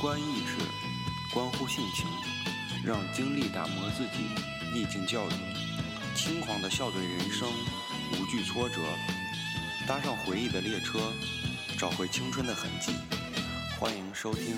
[0.00, 0.56] 无关意志，
[1.34, 2.06] 关乎性情。
[2.82, 4.24] 让经历打磨自己，
[4.72, 5.32] 逆境教育，
[6.16, 7.46] 轻狂的笑对人生，
[8.12, 8.76] 无惧挫折。
[9.86, 10.98] 搭上回忆的列车，
[11.78, 12.94] 找回青春的痕迹。
[13.78, 14.56] 欢迎收听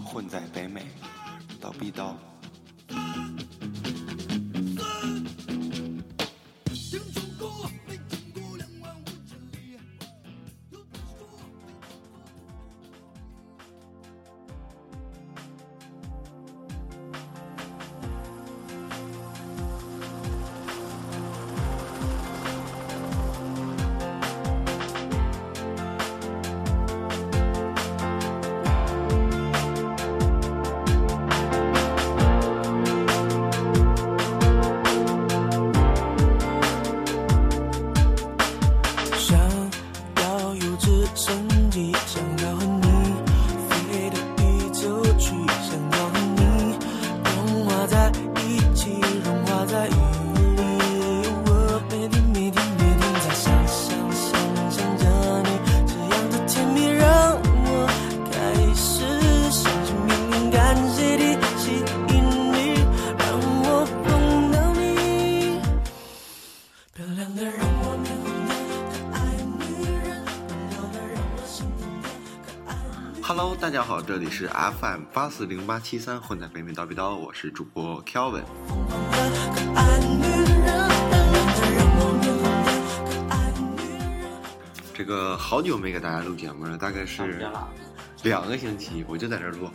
[0.04, 0.82] 《混在北美》，
[1.58, 2.14] 到必刀。
[73.36, 78.44] Hello，大家好，这里是 FM 八四零八七三混在北美叨逼叨，我是主播 Kelvin。
[84.94, 87.44] 这个好久没给大家录节目了，大概是
[88.22, 89.68] 两个星期，我就在这儿录。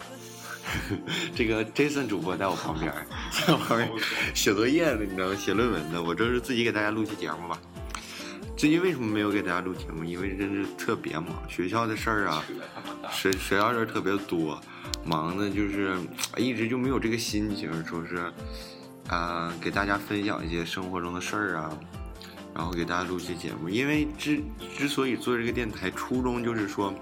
[1.35, 2.93] 这个 Jason 主播在我旁边，
[3.45, 3.91] 在我旁边
[4.33, 5.35] 写作业呢，你知道吗？
[5.35, 6.01] 写论文呢。
[6.01, 7.59] 我这是自己给大家录期节目吧。
[8.59, 10.03] 最近为什么没有给大家录节目？
[10.03, 12.43] 因为真是特别忙，学校的事儿啊，
[13.09, 14.59] 学学校事儿特别多，
[15.05, 15.95] 忙的就是
[16.33, 18.29] 哎一直就没有这个心情，说是
[19.07, 21.79] 啊、给大家分享一些生活中的事儿啊，
[22.53, 23.69] 然后给大家录期节目。
[23.69, 24.41] 因为之
[24.77, 26.93] 之所以做这个电台，初衷就是说。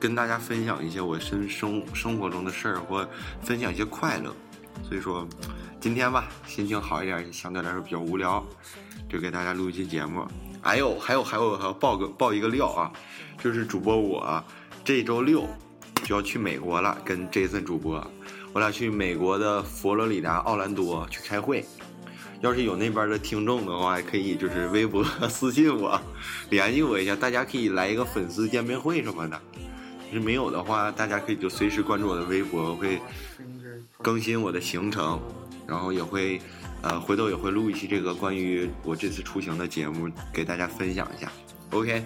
[0.00, 3.04] 跟大家分享一些我生生生活中的事儿，或
[3.42, 4.32] 分享一些快乐。
[4.88, 5.26] 所以说，
[5.80, 8.46] 今天吧，心情好一点，相对来说比较无聊，
[9.08, 10.24] 就给大家录一期节目。
[10.60, 12.92] 还有还有还有还要爆个爆一个料啊，
[13.42, 14.44] 就是主播我
[14.84, 15.46] 这周六
[16.04, 18.04] 就要去美国了，跟 Jason 主播，
[18.52, 21.64] 我俩去美国的佛罗里达奥兰多去开会。
[22.40, 26.00] 要是有那边的听众的话，可以就是微博 私信我，
[26.50, 29.40] 联系我一下，大家可以来一个粉丝见面会什么的。
[30.10, 33.00] 就是没有的话，大家可以就随时关注我的微博，会
[34.00, 35.20] 更新我的行程，
[35.66, 36.40] 然后也会，
[36.82, 41.30] 呃，回头也会录一期这个关于我这次出行的节目，给大家分享一下。
[41.70, 42.02] OK，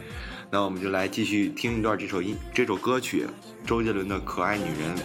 [0.51, 3.27] 那我们就来继续听一段这首音这首歌曲，
[3.67, 4.97] 周杰伦的《可爱女人》。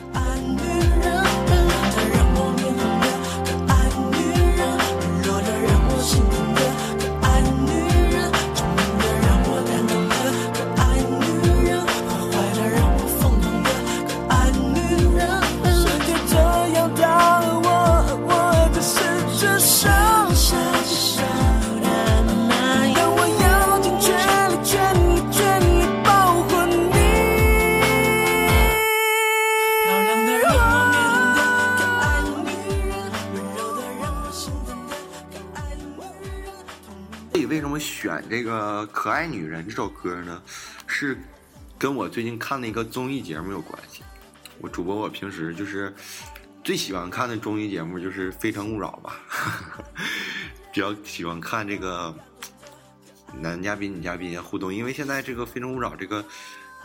[38.37, 40.39] 这个《可爱女人》这首歌呢？
[40.85, 41.17] 是
[41.75, 44.03] 跟我最近看的一个综艺节目有关系。
[44.59, 45.91] 我主播我平时就是
[46.63, 49.15] 最喜欢看的综艺节目就是《非诚勿扰》吧，
[50.71, 52.15] 比较喜欢看这个
[53.41, 56.23] 男嘉宾、女嘉宾互动，因为现在这个《非诚勿扰》这个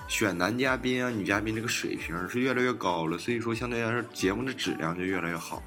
[0.09, 5.63] 选男嘉宾啊、女嘉宾这个水平是越来越高了，所以说相对来说节目的质量就越来越好。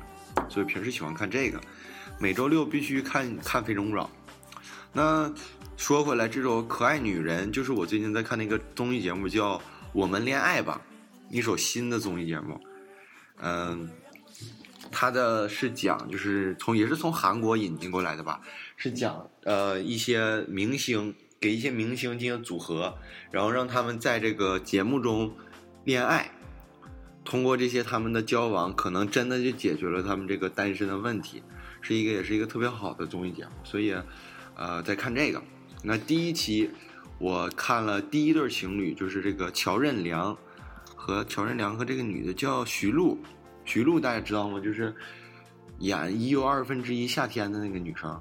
[0.49, 1.61] 所以平时喜欢看这个，
[2.17, 4.05] 每周六必须看看《非诚勿扰》。
[4.97, 5.29] 那
[5.77, 9.57] 说回来，这首《可爱女人》就是我最近在看那个综艺节目，叫
[9.91, 10.81] 《我们恋爱吧》，
[11.33, 12.59] 一首新的综艺节目。
[13.37, 13.89] 嗯，
[14.89, 18.41] 它的是讲就是从也是从韩国引进过来的吧，
[18.77, 22.97] 是讲呃一些明星给一些明星进行组合，
[23.29, 25.35] 然后让他们在这个节目中
[25.83, 26.31] 恋爱。
[27.25, 31.43] 通过这些他们的交往，可能真的就解决了他们这个单身的问题，
[31.81, 33.51] 是一个也是一个特别好的综艺节目。
[33.63, 33.93] 所以，
[34.55, 35.43] 呃，在看这个。
[35.85, 36.69] 那第一期
[37.19, 40.35] 我看了第一对情侣，就是这个乔任梁
[40.95, 43.17] 和乔任梁和这个女的叫徐璐，
[43.63, 44.59] 徐璐大家知道吗？
[44.59, 44.93] 就是
[45.79, 48.19] 演《一又二分之一夏天》的那个女生，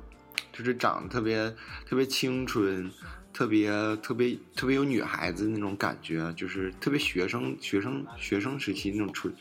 [0.52, 1.52] 就是长得特别
[1.86, 2.90] 特别青春，
[3.32, 9.34] 特别特别特别有女孩子那种感觉，就是特别学生学生学生时期那种纯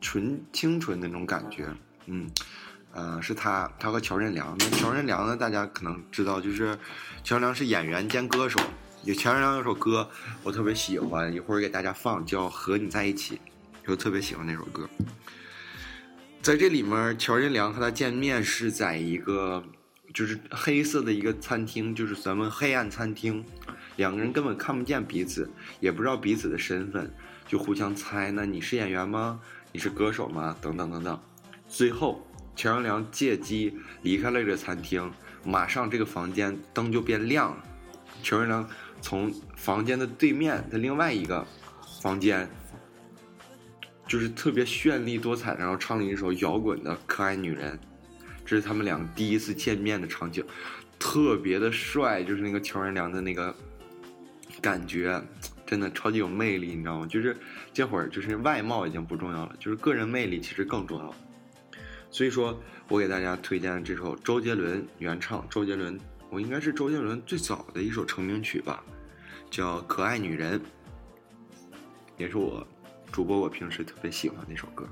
[0.00, 1.66] 纯清纯那种感觉，
[2.06, 2.28] 嗯，
[2.96, 4.56] 呃，是他，他和乔任梁。
[4.58, 6.76] 那乔任梁呢，大家可能知道，就是
[7.22, 8.58] 乔任梁是演员兼歌手。
[9.04, 10.08] 有乔任梁有首歌，
[10.42, 13.36] 我特别喜欢，一会儿给大家放，叫《和你在一起》，
[13.86, 14.88] 我特别喜欢那首歌。
[16.40, 19.62] 在这里面，乔任梁和他见面是在一个。
[20.14, 23.44] 就是黑色的一个餐厅，就是咱们黑暗餐厅，
[23.96, 27.12] 两个人根本看不见彼此，也不知道彼此的身份，
[27.46, 28.30] 就互相猜。
[28.30, 29.38] 那你是演员吗？
[29.72, 30.56] 你是歌手吗？
[30.58, 31.20] 等等等等。
[31.68, 32.26] 最后，
[32.56, 35.12] 乔任梁借机离开了这个餐厅，
[35.44, 37.62] 马上这个房间灯就变亮了。
[38.22, 38.68] 乔任梁
[39.00, 41.46] 从房间的对面的另外一个
[42.00, 42.48] 房间，
[44.08, 47.74] 就是特别绚丽多彩，然后唱了一首摇滚的《可爱女人》。
[48.44, 50.42] 这是他们俩第一次见面的场景，
[50.98, 53.54] 特别的帅，就是那个乔任梁的那个
[54.62, 55.20] 感觉，
[55.66, 57.06] 真的超级有魅力，你知道吗？
[57.06, 57.36] 就是
[57.72, 61.14] 这会儿，就是外貌已经不重要了，就是个人魅力其实更重要。
[62.16, 62.58] 所以说
[62.88, 68.82] 我给大家推荐这首周杰伦原唱，周杰伦，我应该是周杰伦最早的一首成名曲吧，
[69.50, 70.58] 叫《可爱女人》，
[72.16, 72.66] 也是我
[73.12, 74.88] 主播我平时特别喜欢的一首歌。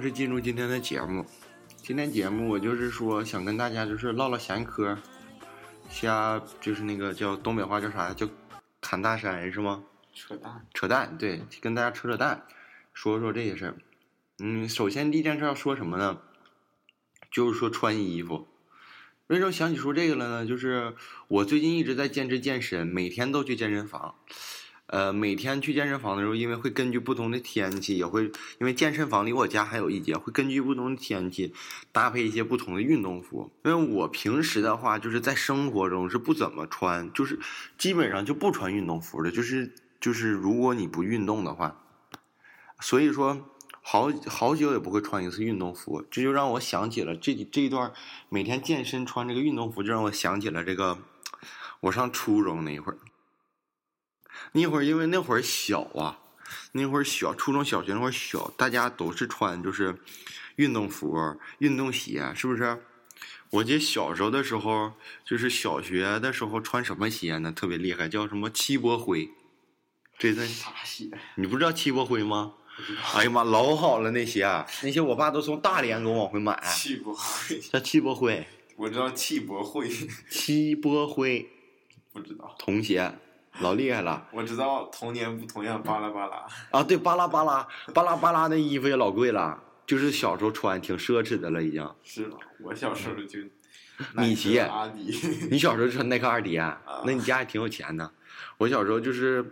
[0.00, 1.26] 正式进入今天的节目。
[1.76, 4.96] 今天节目我就是说想跟大家就是唠唠闲嗑，
[5.90, 8.26] 瞎就是那个叫东北话叫啥叫
[8.80, 9.84] 侃大山是吗？
[10.14, 10.66] 扯淡。
[10.72, 12.46] 扯淡，对，跟大家扯扯淡，
[12.94, 13.76] 说说这些事儿。
[14.38, 16.22] 嗯，首先第一件事要说什么呢？
[17.30, 18.48] 就是说穿衣服。
[19.26, 20.46] 为什么想起说这个了呢？
[20.46, 20.94] 就是
[21.28, 24.14] 我最近一直在坚持健身，每天都去健身房。
[24.90, 28.24] 呃，每天去健身房的时候，因为会根据不同的天气，也会
[28.58, 31.54] 因为健身房离我家还有一节，会根据不同的天气
[31.92, 33.52] 搭配一些不同的运动服。
[33.64, 37.38] 因为我平时的话，就是在生活中是不怎么穿，就是
[37.78, 41.76] 基本上就不穿运动服的，就是就是如果你不运动的话，
[42.80, 43.48] 所以说
[43.80, 47.92] 好好久也不会穿一次运动服，这就让我想起了这这一段
[48.28, 50.98] 每天健身穿这个运动服，就让我想起了这个
[51.78, 52.98] 我上初中那一会儿。
[54.52, 56.18] 那会儿因为那会儿小啊，
[56.72, 59.96] 那会儿小，初中小学那会儿小，大家都是穿就是
[60.56, 61.16] 运动服、
[61.58, 62.82] 运动鞋，是不是？
[63.50, 64.92] 我记得小时候的时候，
[65.24, 67.50] 就是小学的时候穿什么鞋呢？
[67.50, 69.28] 特别厉害，叫什么七波灰。
[70.18, 71.10] 这是啥鞋？
[71.36, 72.54] 你不知道七波灰吗？
[73.14, 74.44] 哎呀妈，老好了那鞋，
[74.82, 76.62] 那些我爸都从大连给我往回买。
[76.72, 77.58] 七波灰。
[77.58, 78.46] 叫七波灰。
[78.76, 79.90] 我知道七波灰。
[80.30, 81.50] 七波灰。
[82.12, 82.54] 不知道。
[82.58, 83.12] 童鞋。
[83.58, 84.26] 老厉害了！
[84.32, 91.86] 我知道童年不同样，巴拉巴拉啊，对，巴拉巴拉，巴拉巴拉那衣服也老贵了，就是小时候穿挺奢侈的了，已经。
[92.02, 92.38] 是吗？
[92.62, 93.40] 我小时候就
[94.14, 95.12] 米奇、阿迪。
[95.50, 96.80] 你小时候穿耐克、阿迪 啊？
[97.04, 98.10] 那你家也挺有钱的。
[98.56, 99.44] 我小时候就是，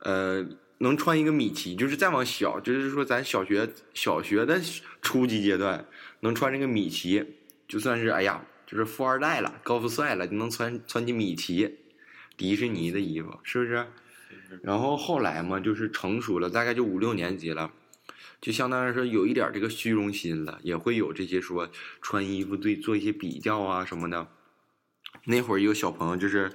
[0.00, 0.44] 呃，
[0.78, 4.60] 能穿一个米奇，就是再往小，就是说咱小学小学的
[5.00, 5.82] 初级阶段，
[6.20, 7.24] 能穿这个米奇，
[7.66, 11.78] 就算是哎呀，就是富二代了，高富帅了，就能穿穿起米奇。
[12.36, 13.86] 迪士尼的衣服是不是？
[14.62, 17.72] 然后后来嘛，就是成熟了，大概就五六年级了，
[18.40, 21.68] 就相当于说有一点这个虚荣心了，也会有这些说
[22.00, 24.28] 穿衣服对做一些比较啊什么的。
[25.24, 26.52] 那会儿有小朋友就是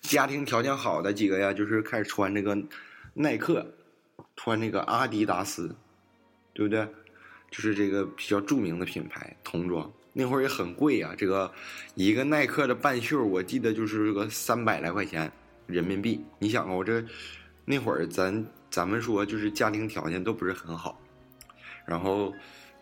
[0.00, 2.56] 家庭条件好的几个呀，就是开始穿这个
[3.14, 3.74] 耐克，
[4.36, 5.76] 穿这个阿迪达斯，
[6.52, 6.86] 对不对？
[7.50, 9.92] 就是这个比较著名的品牌童装。
[10.16, 11.52] 那会儿也很贵啊，这个
[11.96, 15.30] 一个耐克的半袖，我记得就是个三百来块钱
[15.66, 16.24] 人民币。
[16.38, 17.04] 你想啊，我这
[17.64, 21.00] 那会儿咱咱们说就是家庭条件都不是很好，
[21.84, 22.32] 然后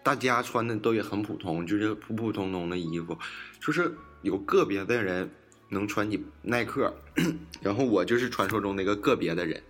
[0.03, 3.17] 大家穿的都也很普通，就是普普通通的衣服，
[3.59, 5.31] 就是有个别的人
[5.71, 6.95] 能穿起耐克，
[7.62, 9.62] 然后我就是传说中那个个别的人。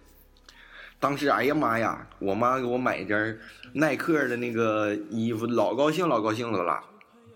[0.99, 3.38] 当时哎呀妈呀，我妈给我买一件
[3.73, 6.83] 耐克的那个衣服，老高兴老高兴了啦，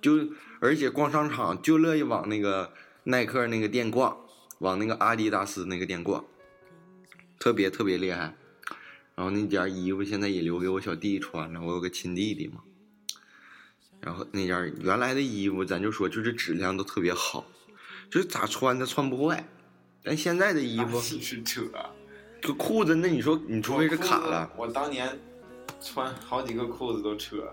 [0.07, 0.29] 就
[0.61, 2.73] 而且逛商场就乐意往那个
[3.03, 4.17] 耐克那个店逛，
[4.61, 6.25] 往那个阿迪达斯那个店逛，
[7.41, 8.37] 特别特别厉害。
[9.17, 12.61] 然后那件衣服现在也留给我小弟穿了，我有个亲弟弟嘛。
[14.01, 17.45] 然后那件原来的衣服，咱就说就是质量都特别好，
[18.09, 19.45] 就是咋穿它穿不坏。
[20.05, 21.63] 但现在的衣服，你是扯。
[22.41, 25.19] 这裤子，那你说你除非是卡了，我当年
[25.83, 27.53] 穿好几个裤子都扯，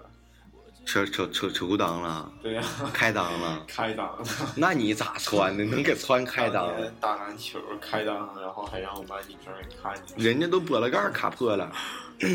[0.85, 2.63] 扯扯扯扯裤裆了，对呀、
[2.93, 4.23] 开裆了， 开裆了。
[4.55, 5.63] 那你咋穿的？
[5.63, 8.07] 能给穿开裆打篮球开裆，
[8.39, 11.71] 然后还让我们班女生给看见，人家都玻璃盖儿卡破了。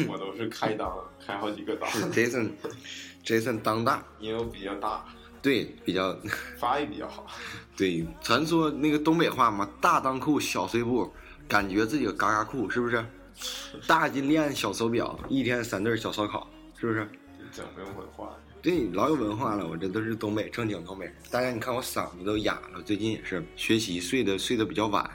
[0.09, 0.91] 我都是开裆，
[1.25, 5.05] 开好几个 裆，Jason，Jason 当大，因为我比较大，
[5.43, 6.17] 对，比较
[6.59, 7.27] 发育比较好。
[7.77, 8.07] 对。
[8.23, 11.13] 咱说那个东北话嘛，大裆裤小碎步，
[11.47, 13.05] 感觉自己有嘎嘎裤，是不是？
[13.87, 17.09] 大金链小手表，一天三顿小烧烤，是不是？
[17.55, 21.15] 整没有文化，对，老有文化了，我这都是东北正经东北人。
[21.31, 25.09] 大家你看我嗓子都哑了，最近也是学习睡得睡得比较晚。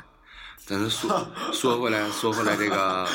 [0.65, 3.07] 咱说 说回来，说回来这个，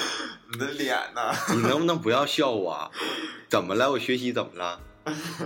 [0.52, 2.90] 你的脸呢，你能不能不要笑我啊？
[3.48, 3.90] 怎么了？
[3.90, 4.80] 我学习怎么了？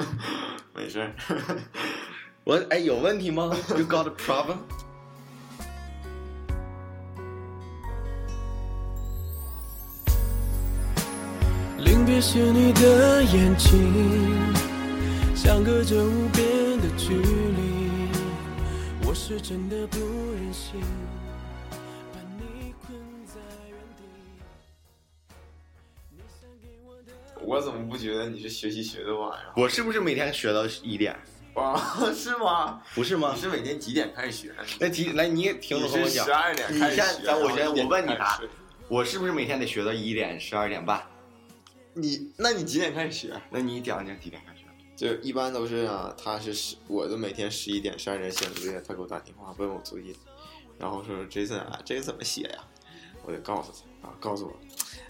[0.75, 1.15] 没事儿。
[2.45, 4.57] 我哎有问题吗？You got a problem？
[12.03, 14.53] 临别是你的眼睛，
[15.37, 18.09] 相隔着无边的距离，
[19.07, 20.81] 我是真的不忍心
[22.13, 23.35] 把你困在
[23.69, 24.03] 原地。
[26.11, 26.67] 你想给
[27.47, 29.53] 我怎么不觉得你是学习学的晚呀？
[29.57, 31.17] 我是不是每天学到一点？
[31.55, 31.81] 啊，
[32.13, 32.83] 是吗？
[32.97, 33.41] 不是吗你？
[33.41, 34.53] 是每天几点开始学？
[34.81, 38.49] 那几来你也听你着和我讲十，二点你开始学，先咱我先我问你答开始睡
[38.89, 41.01] 我是不是每天得学到一点十二点半？
[41.95, 43.43] 你那你几点开始学？
[43.51, 44.63] 那你讲讲几点开始？
[44.95, 50.15] 就一般都是啊，他是十，我都每天十一点、十二点写作业，他给我打电话问我作业，
[50.79, 52.65] 然后说 Jason 啊，这个怎么写呀？
[53.25, 54.57] 我得告诉他啊，告诉我，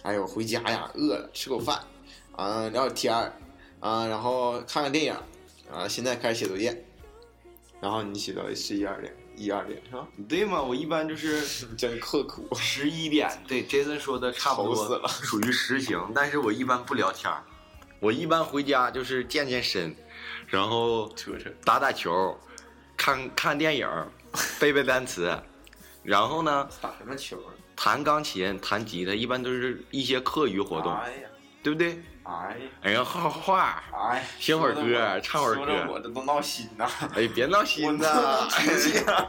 [0.03, 1.85] 哎呦，回家呀，饿了，吃口饭，
[2.33, 3.33] 啊，聊会天儿，
[3.81, 5.15] 啊，然后看看电影，
[5.71, 6.85] 啊，现在开始写作业，
[7.81, 10.07] 然后你写到十一二点，一二点是吧？
[10.29, 13.29] 对嘛，我一般就是真刻苦，十一点。
[13.49, 16.01] 对，Jason 说的差不多，死了属于实行。
[16.15, 17.43] 但是我一般不聊天儿，
[18.01, 19.95] 我一般回家就是健健身，
[20.47, 21.13] 然后
[21.65, 22.39] 打打球，
[22.97, 23.89] 看看电影，
[24.61, 25.37] 背背单词，
[26.03, 27.51] 然后呢打什么球啊？
[27.75, 31.25] 弹钢琴、弹吉他，一般都是一些课余活动，哎，
[31.63, 32.01] 对不对？
[32.25, 36.88] 哎呀，哎呀，画画画，哎呀，写会儿歌唱会儿歌我这都闹心呐。
[37.14, 38.49] 哎，别闹心我呐！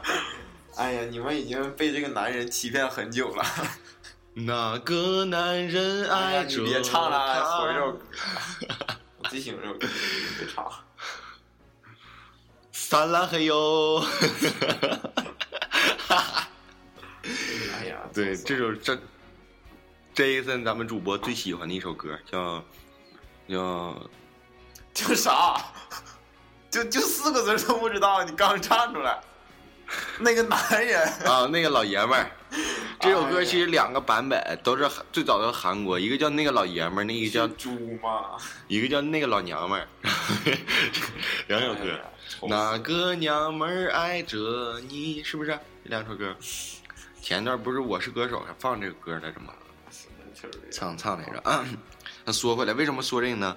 [0.76, 3.44] 哎呀，你们已经被这个男人欺骗很久了。
[4.36, 8.00] 哪个男人爱着你别唱了，她回首歌。
[9.18, 9.86] 我最喜欢这首歌，
[10.38, 10.70] 别唱。
[12.72, 14.04] 撒拉嘿哟。
[17.78, 18.98] 哎呀，对，这首这
[20.14, 22.62] Jason 咱们主播最喜欢的一首歌叫
[23.48, 23.94] 叫
[24.92, 25.60] 就啥？
[26.70, 29.20] 就就四个字儿都不知道，你刚唱出来。
[30.18, 32.30] 那个男人，啊那个老爷们儿。
[33.00, 37.70] 这首歌其实两个版本都是韩最早的韩国，一个叫那个老爷们儿，那个叫猪
[38.02, 38.38] 嘛？
[38.66, 39.86] 一个叫那个老娘们儿，
[41.48, 41.88] 两首歌哎。
[41.88, 45.50] 呀愁死那个娘们儿爱着你，是不是？
[45.84, 46.34] 这两首歌。
[47.20, 49.52] 前段不是《我是歌手》还放这个歌来着吗？
[50.72, 51.64] 唱唱来着。
[52.24, 53.56] 啊那说回来，为什么说这个呢？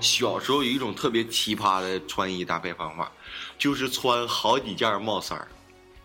[0.00, 3.10] 小时候有一种特别奇葩的穿衣搭配方法，
[3.58, 5.48] 就是穿好几件帽衫儿，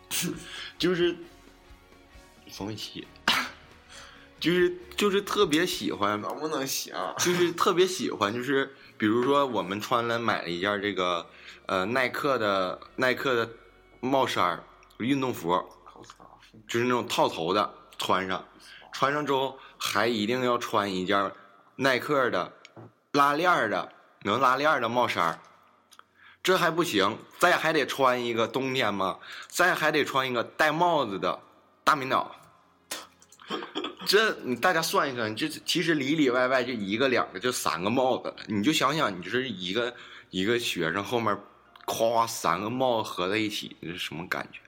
[0.79, 1.15] 就是
[2.49, 3.05] 缝一起，
[4.39, 6.93] 就是就是特别喜欢，能不能行？
[7.19, 11.27] 就是特别喜欢，就是比如说我们穿了买了一件这个
[11.65, 13.49] 呃耐克的耐克的
[13.99, 14.63] 帽衫儿
[14.99, 15.61] 运动服，
[16.67, 18.43] 就是那种套头的，穿上，
[18.93, 21.31] 穿上之后还一定要穿一件
[21.75, 22.51] 耐克的
[23.11, 23.91] 拉链的
[24.23, 25.39] 能拉链的帽衫儿。
[26.43, 29.17] 这还不行，再还得穿一个冬天嘛，
[29.47, 31.39] 再还得穿一个戴帽子的
[31.83, 32.27] 大棉袄。
[34.05, 39.91] 这你大家算一算，这其实里里外外就一个两个就三个帽子了，你就想想，你就是一个
[40.29, 41.35] 一个学生后面，
[41.85, 44.59] 夸三个帽子合在一起，这是什么感觉？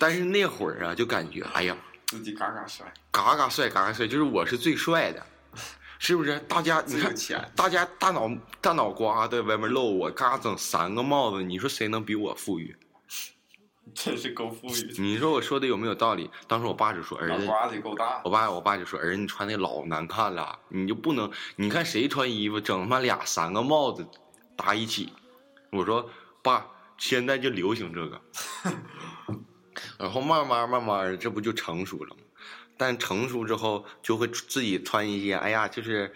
[0.00, 1.76] 但是那会儿啊，就感觉哎呀，
[2.06, 5.24] 自己嘎嘎帅，嘎嘎帅，嘎嘎帅，就是我是最帅的，
[5.98, 6.38] 是不是？
[6.40, 7.52] 大家你看，钱。
[7.54, 12.76] 大家大脑大脑瓜在外面露，我嘎整三个帽子，你说谁能比我富裕？
[13.94, 15.02] 真是够富裕的。
[15.02, 16.28] 你说我说的有没有道理？
[16.48, 18.30] 当时我爸就说：“儿子，脑瓜子够大我。
[18.30, 24.04] 爸我爸就说：“儿子，你穿的老难看了，你就不能，你看谁穿衣服整他妈俩三个帽子
[24.56, 25.12] 搭一起。”
[25.70, 26.10] 我说
[26.42, 26.66] ：“爸，
[26.98, 28.20] 现在就流行这个。
[29.98, 32.22] ”然后慢慢慢慢的，这不就成熟了吗？
[32.76, 36.12] 但成熟之后，就会自己穿一些，哎呀，就是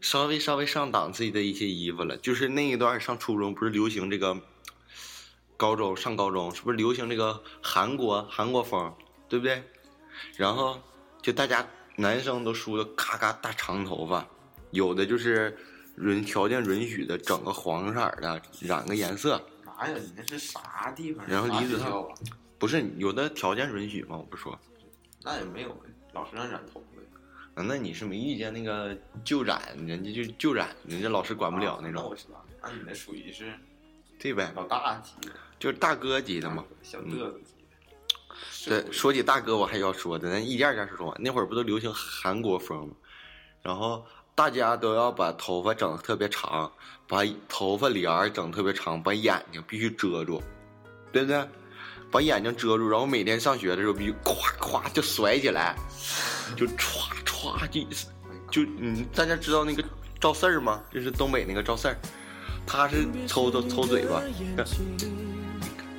[0.00, 2.16] 稍微稍微上档次的一些衣服了。
[2.18, 4.40] 就是那一段上初中不是流行这个，
[5.56, 8.94] 高中上高中是不是流行这个韩国韩国风，
[9.28, 9.62] 对不对？
[10.36, 10.80] 然后
[11.20, 11.66] 就大家
[11.96, 14.26] 男生都梳的咔咔大长头发，
[14.70, 15.56] 有的就是
[15.98, 19.96] 允条件允许的整个黄色的染个颜色，哪呀？
[19.96, 21.26] 你那是啥地方？
[21.28, 22.14] 然后啥离子烫学校啊？
[22.58, 24.16] 不是有的条件允许吗？
[24.16, 24.56] 我不说。
[25.22, 25.76] 那也没有，
[26.14, 33.52] 老师让染头发那你是没遇见那个就染，人家就就染，人家老师管不了那种啊那我，知道，那你那属于是
[34.18, 36.64] 对呗，老大级的，就是大哥级的嘛。
[36.82, 37.54] 小嘚瑟级
[38.66, 38.82] 的。
[38.82, 41.22] 对，说起大哥，我还要说的，咱一件件说完。
[41.22, 42.94] 那会儿不都流行韩国风吗？
[43.62, 44.04] 然后
[44.34, 46.72] 大家都要把头发整得特别长，
[47.06, 50.42] 把头发帘儿整特别长，把眼睛必须遮住，
[51.12, 51.48] 对不对？
[52.14, 55.74] 把眼睛遮住，然后每天上学的时候必须咵咵就甩起来，
[56.56, 57.80] 就歘歘就
[58.52, 59.82] 就嗯，大家知道那个
[60.20, 60.80] 赵四儿吗？
[60.92, 61.96] 就是东北那个赵四儿，
[62.64, 64.22] 他是抽抽抽嘴巴，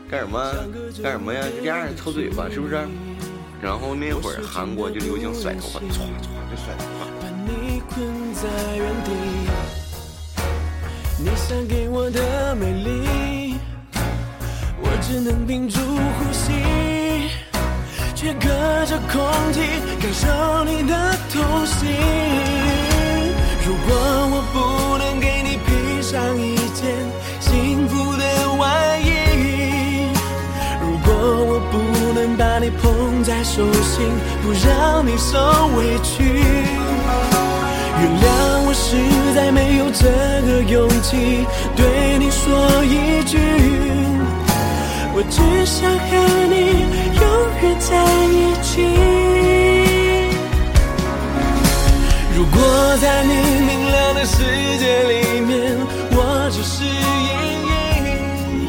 [0.09, 0.53] 干什么
[1.03, 1.43] 干什么呀？
[1.53, 2.79] 就这样抽嘴巴是不是？
[3.61, 5.97] 然后那会儿韩国就流行甩头发，歘歘
[6.49, 7.05] 就甩头发。
[7.89, 9.11] 困在原地。
[11.19, 13.44] 你想给我的美丽，
[14.81, 16.51] 我只能屏住呼吸，
[18.13, 18.47] 却隔
[18.85, 19.21] 着空
[19.53, 19.59] 气
[20.01, 20.27] 感受
[20.65, 20.93] 你的
[21.31, 21.89] 痛心。
[23.65, 23.95] 如果
[24.31, 26.85] 我不能给你披上一件
[27.39, 28.23] 幸福的
[28.59, 30.11] 外衣，
[30.81, 31.07] 如果
[31.47, 31.73] 我不
[32.13, 34.05] 能把你捧在手心，
[34.43, 35.39] 不让你受
[35.77, 36.23] 委屈。
[37.97, 38.23] 原谅
[38.67, 38.85] 我实
[39.33, 40.03] 在没有这
[40.45, 43.39] 个勇气对你说一句，
[45.17, 46.11] 我只想和
[46.51, 46.83] 你
[47.15, 47.23] 永
[47.63, 47.95] 远在
[48.27, 48.83] 一起。
[52.35, 52.59] 如果
[52.99, 53.31] 在你
[53.63, 54.43] 明亮的世
[54.77, 55.79] 界里面，
[56.11, 56.19] 我
[56.51, 56.91] 只是阴
[57.71, 58.67] 影；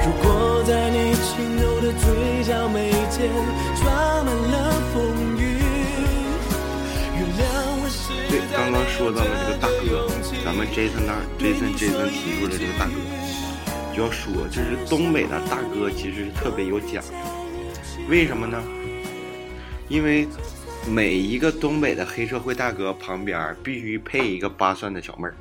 [0.00, 2.08] 如果在你轻柔的嘴
[2.48, 3.28] 角眉间
[3.76, 4.96] 装满了风
[5.36, 5.60] 雨，
[7.12, 7.44] 原谅
[7.76, 10.08] 我实对，刚刚说到了这个大哥，
[10.42, 12.96] 咱们 Jason 那 Jason Jason 提出的这个大哥，
[13.98, 17.10] 就要说，就是东北的大哥其实是特别有讲究，
[18.08, 18.62] 为什么呢？
[19.88, 20.28] 因为
[20.88, 25.34] 每一个东北的黑社会大哥旁边必须配一个八蒜的小妹儿。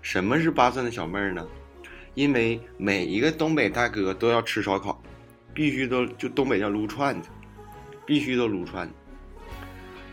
[0.00, 1.46] 什么是八蒜的小妹儿呢？
[2.14, 4.98] 因为每一个东北大哥都要吃烧烤，
[5.52, 7.28] 必须都就东北叫撸串子，
[8.06, 8.94] 必须都撸串子。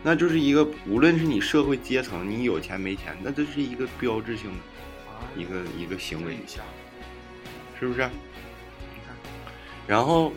[0.02, 6.36] 那就是一个，无论是你社会阶层，你有钱没钱，那都是一个标志性的一个一个行为，
[7.82, 8.08] 是不是？
[9.88, 10.32] 然后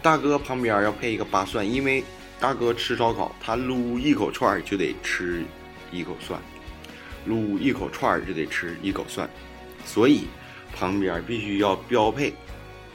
[0.00, 2.02] 大哥旁边要配一个八蒜，因为
[2.40, 5.44] 大哥吃烧烤，他撸一口串就得吃
[5.92, 6.40] 一口蒜，
[7.26, 9.28] 撸一口串就得吃一口蒜，
[9.84, 10.26] 所以
[10.74, 12.32] 旁边必须要标配，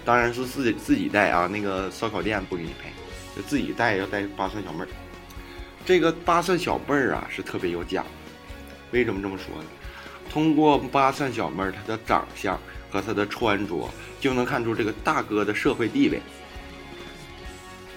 [0.04, 2.90] 当然是自己自己带啊，那个烧烤店不给你配，
[3.36, 4.88] 就自己带要带八蒜小妹儿。
[5.86, 8.10] 这个八蒜小妹儿啊是特别有讲究，
[8.90, 9.70] 为什么这么说呢？
[10.32, 12.60] 通过八蒜小妹儿她的长相
[12.92, 16.22] 和他的穿着，就能看出这个大哥的社会地位。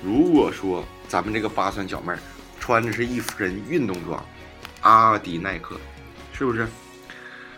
[0.02, 2.18] 如果说咱们这个八三小妹儿
[2.58, 4.24] 穿的是一身运动装，
[4.80, 5.78] 阿迪耐克，
[6.32, 6.66] 是不是？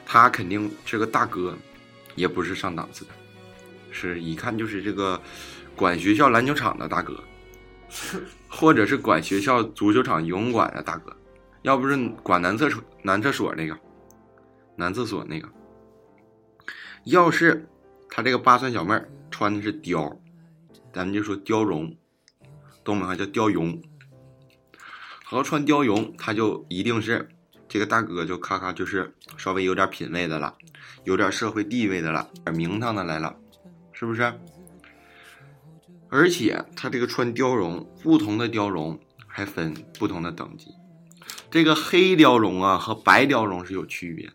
[0.07, 1.57] 他肯定这个大哥，
[2.15, 3.11] 也不是上档次的，
[3.91, 5.21] 是一看就是这个
[5.75, 7.19] 管学校篮球场的大哥，
[8.49, 11.17] 或者是管学校足球场游泳馆的大哥，
[11.63, 13.75] 要不是管男厕所男厕所那个，
[14.77, 15.49] 男厕所那个，
[17.05, 17.69] 要是
[18.09, 20.17] 他这个八蒜小妹穿的是貂，
[20.93, 21.95] 咱们就说貂绒，
[22.83, 23.81] 东北话叫貂绒。
[25.25, 27.29] 他要穿貂绒，他就一定是
[27.69, 30.55] 这个大哥就咔咔就是稍微有点品位的了，
[31.05, 33.37] 有点社会地位的了，点名堂的来了，
[33.93, 34.33] 是不是？
[36.09, 40.69] 而且他这个穿貂绒，不同的貂绒还分不同的等级。
[41.51, 44.35] 这个黑貂绒啊和白貂绒是有区别的，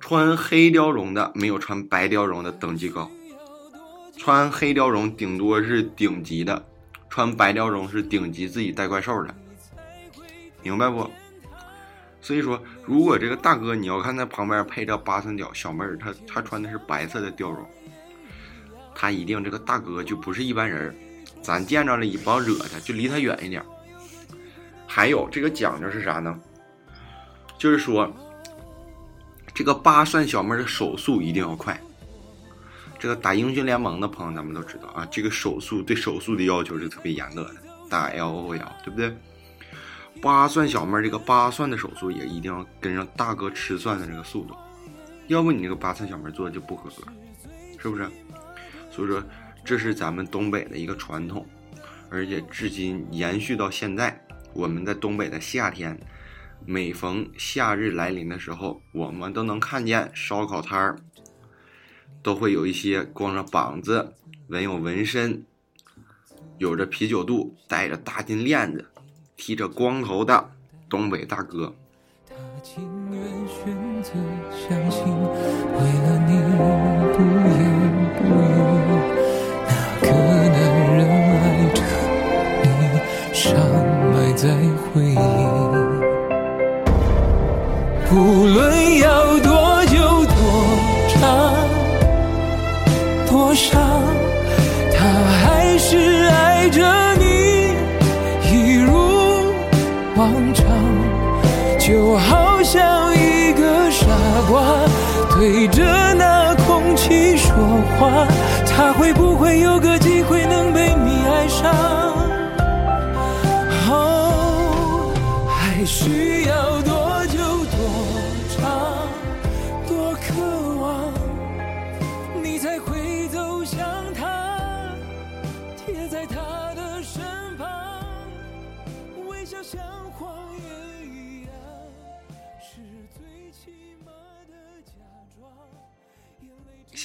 [0.00, 3.08] 穿黑貂绒的没有穿白貂绒的等级高，
[4.16, 6.66] 穿黑貂绒顶多是顶级的，
[7.08, 9.34] 穿白貂绒是顶级自己带怪兽的，
[10.62, 11.08] 明白不？
[12.22, 17.64] 所以说，如果这个大哥你要看他旁边配着八三角小妹儿，她她穿的是白色的貂绒，
[18.94, 20.94] 他一定这个大哥就不是一般人儿，
[21.40, 23.62] 咱见着了一帮惹他，就离他远一点。
[24.86, 26.36] 还有这个讲究是啥呢？
[27.56, 28.10] 就是说，
[29.54, 31.78] 这个扒蒜小妹的手速一定要快。
[32.98, 37.56] 这个打英雄联盟的朋友，咱们都知道啊，这个手速对手速的要求是特别严格的，
[37.88, 39.16] 打 L O L，对不对？
[40.20, 44.54] 扒蒜小妹这个扒蒜的手速也一定要跟上大哥吃蒜的这个速度，
[45.28, 47.10] 要不你这个扒蒜小妹做的就不合格，
[47.78, 48.06] 是不是？
[48.90, 49.22] 所以说，
[49.64, 51.46] 这是咱们东北的一个传统，
[52.10, 54.22] 而且至今延续到现在。
[54.52, 55.98] 我们在东北的夏天，
[56.66, 60.96] 每逢夏日来临的时候，我们都能看见烧烤摊儿，
[62.22, 64.14] 都会有一些光着膀子、
[64.48, 65.44] 纹有纹身、
[66.58, 68.86] 有着啤酒肚、戴着大金链子、
[69.36, 70.50] 剃着光头的
[70.88, 71.74] 东北大哥。
[72.28, 74.12] 他情愿选择
[74.52, 76.32] 相信，为了你
[77.16, 77.18] 不
[77.50, 77.60] 言
[78.16, 78.28] 不语。
[79.66, 79.70] 那
[80.00, 80.06] 个
[80.50, 80.56] 男
[80.96, 81.42] 人爱
[81.74, 81.78] 着
[82.64, 83.42] 你，伤
[84.12, 84.44] 埋在
[84.92, 85.39] 回忆。
[88.12, 90.34] 无论要多久多
[91.08, 91.54] 长
[93.28, 93.80] 多伤，
[94.92, 95.06] 他
[95.44, 96.82] 还是爱着
[97.14, 97.72] 你，
[98.52, 98.90] 一如
[100.16, 100.66] 往常。
[101.78, 104.06] 就好像一个傻
[104.48, 104.60] 瓜
[105.36, 107.54] 对着那空气说
[107.98, 108.26] 话，
[108.66, 109.89] 他会不会有个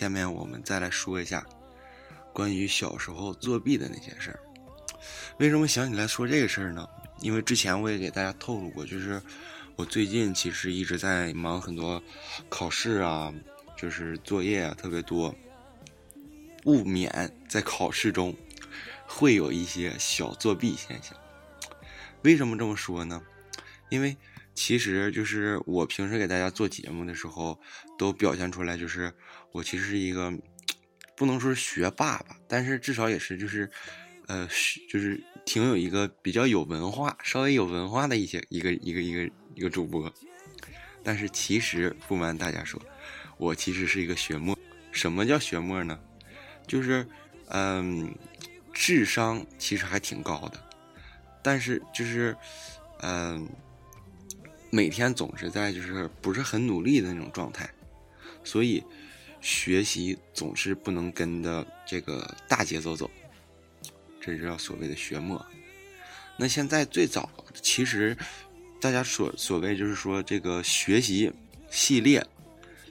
[0.05, 1.43] 下面我们再来说一下
[2.31, 4.39] 关于小时候作弊的那些事儿。
[5.39, 6.87] 为什么想起来说这个事儿呢？
[7.21, 9.19] 因为之前我也给大家透露过，就是
[9.75, 11.99] 我最近其实一直在忙很多
[12.49, 13.33] 考试啊，
[13.75, 15.33] 就是作业啊特别多，
[16.65, 18.35] 勿免在考试中
[19.07, 21.17] 会有一些小作弊现象。
[22.21, 23.19] 为什么这么说呢？
[23.89, 24.15] 因为
[24.53, 27.59] 其实就是我平时给大家做节目的时候，
[27.97, 29.11] 都表现出来就是
[29.55, 30.33] 我其实是一个
[31.15, 33.71] 不能说是学霸吧，但是至少也是就是
[34.27, 34.45] 呃
[34.89, 40.13] 就是挺有一个比较有文化、稍微有文化的一些一个一个一个一个主播。
[41.01, 42.81] 但是其实不瞒大家说，
[43.37, 44.57] 我其实是一个学墨。
[44.91, 45.97] 什么叫学墨呢？
[46.67, 47.07] 就是
[47.47, 48.13] 嗯，
[48.73, 50.61] 智商其实还挺高的，
[51.41, 52.35] 但是就是
[52.99, 53.47] 嗯。
[54.71, 57.69] 每天总是在就是不是很努力的那种状态，
[58.43, 58.83] 所以
[59.45, 63.07] 学习总是不能跟着这个大节奏走，
[64.19, 65.45] 这就叫所谓的学末。
[66.35, 67.29] 那现在最早
[67.61, 68.17] 其实
[68.81, 71.31] 大家所所谓就是说这个学习
[71.69, 72.25] 系列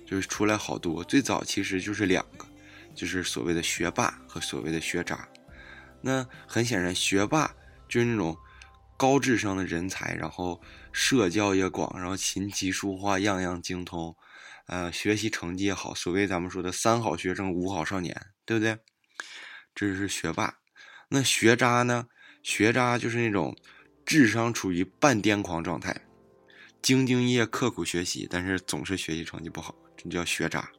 [0.06, 2.46] 就是出来好多，最早其实就是两个，
[2.94, 5.28] 就是所谓的学霸和所谓的学渣。
[6.00, 7.52] 那很显然，学霸
[7.88, 8.36] 就是那种。
[8.96, 10.58] 高智商的人才，然后
[10.92, 14.14] 社交也广，然后琴棋书画样样精通，
[14.66, 18.78] 呃，学习成绩也好，所谓咱们说的三好学生、五好少年，对不对？
[19.74, 20.58] 这是学霸。
[21.08, 22.06] 那学渣呢？
[22.42, 23.56] 学渣就是那种
[24.04, 26.02] 智商处于半癫狂状态，
[26.82, 30.70] 兢兢业业、刻苦学习，但是总是学习成绩不好，这叫学渣。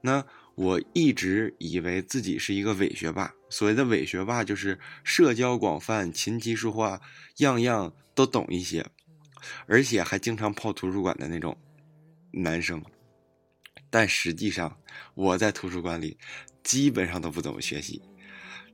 [0.00, 0.24] 那。
[0.54, 7.00] 我一直以为自己是一个伪学霸，所谓的伪学霸就是社交广泛、琴棋书画
[7.38, 8.84] 样样都懂一些，
[9.66, 11.56] 而且还经常泡图书馆的那种
[12.32, 12.82] 男生。
[13.90, 14.78] 但实际上，
[15.14, 16.16] 我在图书馆里
[16.62, 18.00] 基本上都不怎么学习，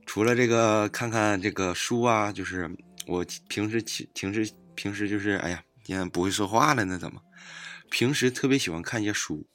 [0.05, 2.69] 除了这个看看这个书啊，就是
[3.05, 3.81] 我平时
[4.13, 7.21] 平时平时就是哎呀，今天不会说话了，那怎么？
[7.89, 9.45] 平时特别喜欢看一些书。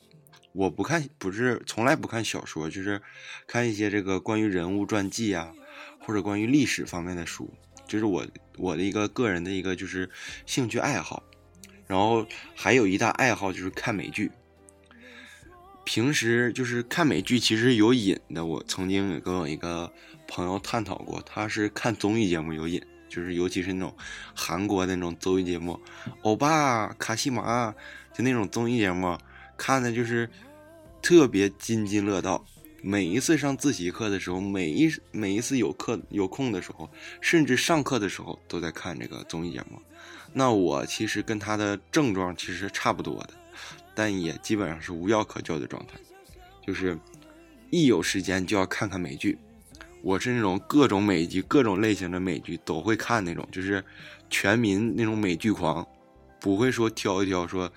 [0.52, 3.00] 我不看，不是从来不看小说，就是
[3.46, 5.52] 看一些这个关于人物传记啊，
[5.98, 7.52] 或者关于历史方面的书，
[7.88, 8.26] 就是我
[8.58, 10.08] 我的一个个人的一个就是
[10.46, 11.22] 兴趣爱好。
[11.86, 14.30] 然后还有一大爱好就是看美剧。
[15.84, 18.46] 平时就是看美剧，其实有瘾的。
[18.46, 19.92] 我曾经也跟我一个
[20.26, 23.94] 朋友探讨过，他是看综艺节目有瘾，就是尤其是那种
[24.34, 25.78] 韩国那种综艺节目，
[26.22, 27.74] 欧巴、卡西玛，
[28.14, 29.18] 就那种综艺节目。
[29.58, 30.28] 看的就是
[31.02, 32.42] 特别津津乐道，
[32.82, 39.78] 每一次上自习课的时候，每一每一次有课有空的时候，甚至上课的时候都在看这个综艺节目。
[40.36, 43.30] 那我其实跟他的症状其实差不多的，
[43.94, 45.94] 但也基本上是无药可救的状态，
[46.66, 46.98] 就是
[47.70, 49.38] 一有时间就要看看美剧。
[50.02, 53.82] 我是那种各种美剧、各种类型的美剧都会看那种，就是
[54.28, 55.86] 全民那种美剧狂，
[56.40, 57.72] 不会说挑一挑说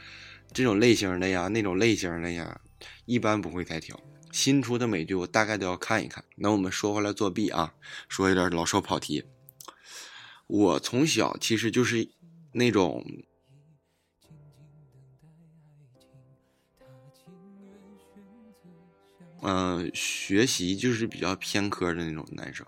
[0.52, 2.60] 这种类型的呀、那种类型的呀，
[3.06, 3.98] 一般不会太挑。
[4.32, 6.24] 新出的美剧我大概都要看一看。
[6.36, 7.74] 那我们说回来作弊啊，
[8.10, 9.24] 说有点老少跑题。
[10.48, 12.10] 我从小其实就是
[12.52, 13.06] 那种。
[19.44, 22.66] 嗯，学习就是比较偏科的那种男生，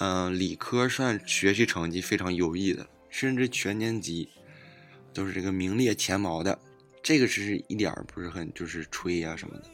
[0.00, 4.28] 嗯，理科算学习成绩非常优异的，甚至全年级
[5.14, 6.58] 都是这个名列前茅的。
[7.00, 9.64] 这个是一点不是很就是吹呀什么的，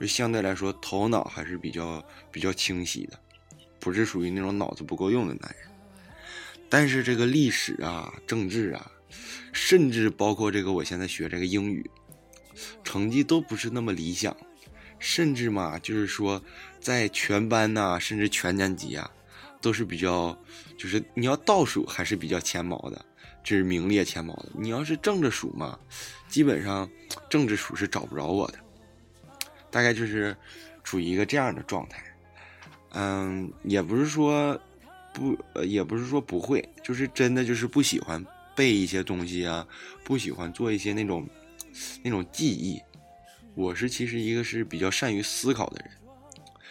[0.00, 3.20] 就相对来说头脑还是比较比较清晰的，
[3.78, 5.71] 不是属于那种脑子不够用的男人。
[6.72, 8.90] 但是这个历史啊、政治啊，
[9.52, 11.84] 甚至包括这个我现在学这个英语，
[12.82, 14.34] 成绩都不是那么理想。
[14.98, 16.42] 甚至嘛，就是说，
[16.80, 19.10] 在全班呐，甚至全年级啊，
[19.60, 20.34] 都是比较，
[20.78, 23.04] 就是你要倒数还是比较前茅的，
[23.44, 24.48] 这是名列前茅的。
[24.54, 25.78] 你要是正着数嘛，
[26.26, 26.88] 基本上
[27.28, 28.58] 政治数是找不着我的，
[29.70, 30.34] 大概就是
[30.82, 32.02] 处于一个这样的状态。
[32.94, 34.58] 嗯，也不是说
[35.12, 39.66] 不，也不是说不会，就是真的就是不喜欢背一些东西啊，
[40.04, 41.28] 不喜欢做一些那种
[42.02, 42.80] 那种记忆。
[43.54, 45.90] 我是其实一个是比较善于思考的人，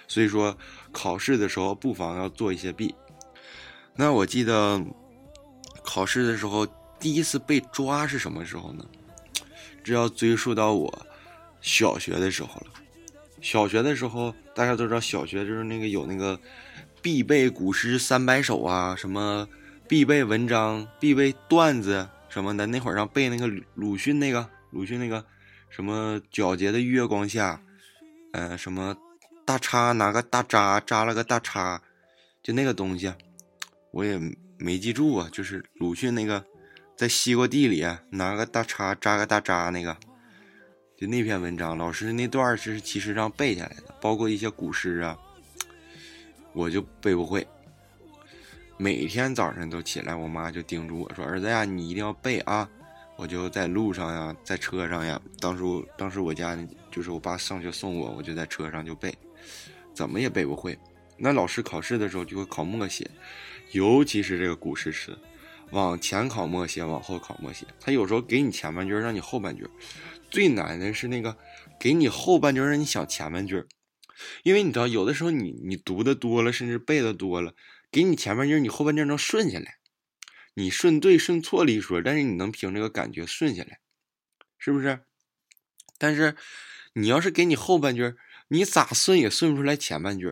[0.08, 0.58] 所以说
[0.92, 2.96] 考试的时候不妨要做一些弊。
[3.96, 4.84] 那我记得
[5.84, 6.66] 考试的时候
[7.00, 8.86] 第一次被抓是什么时候呢？
[9.84, 11.06] 这要追溯到我
[11.60, 12.74] 小学的时候了。
[13.42, 16.40] 小学的时候大家都知道，小学就是那个有那个
[17.02, 19.48] 必备古诗三百首啊，什么
[19.88, 22.66] 必备文章、必备段子什么的。
[22.68, 25.24] 那会儿让背那个鲁迅那个鲁迅那个。
[25.74, 27.62] 什么皎洁的月光下，
[28.34, 28.94] 呃，什么
[29.46, 31.82] 大叉拿个大扎扎了个大叉，
[32.44, 33.10] 就那个东西，
[33.92, 34.20] 我也
[34.58, 35.30] 没记住啊。
[35.32, 36.44] 就是鲁迅那个
[36.98, 39.96] 在西瓜地里拿个大叉扎个大扎那个，
[40.98, 45.18] 就那篇文章，老师那段是其实让背下来的，包括一些古诗啊，
[46.54, 47.46] 我就背不会。
[48.78, 52.68] 每天早上都起来，我妈就叮嘱我说：“儿子呀，你一定要背啊。”
[53.18, 55.22] 我就在路上呀，在车上呀。
[55.40, 55.64] 当时，
[55.96, 56.58] 当时我家
[56.90, 59.14] 就是我爸上学送我，我就在车上就背，
[59.94, 60.76] 怎么也背不会。
[61.18, 63.08] 那老师考试的时候就会考默写，
[63.74, 65.16] 尤其是这个古诗词，
[65.70, 67.68] 往前考默写，往后考默写。
[67.80, 69.70] 他有时候给你前半句，让你后半句。
[70.32, 71.38] 最难的是那个
[71.80, 73.64] 给你后半句，让你想前半句。
[74.44, 77.54] 因为你知道，有的时候你你读的多了，甚至背的多了，
[77.92, 79.78] 给你前半句，你后半句能顺下来。
[80.54, 83.80] 你顺对顺错了一说，但是你能凭这个感觉顺下来，
[84.58, 85.00] 是不是？
[85.98, 86.36] 但是
[86.94, 88.16] 你要是给你后半句，
[88.50, 90.30] 你咋顺也顺不出来前半句，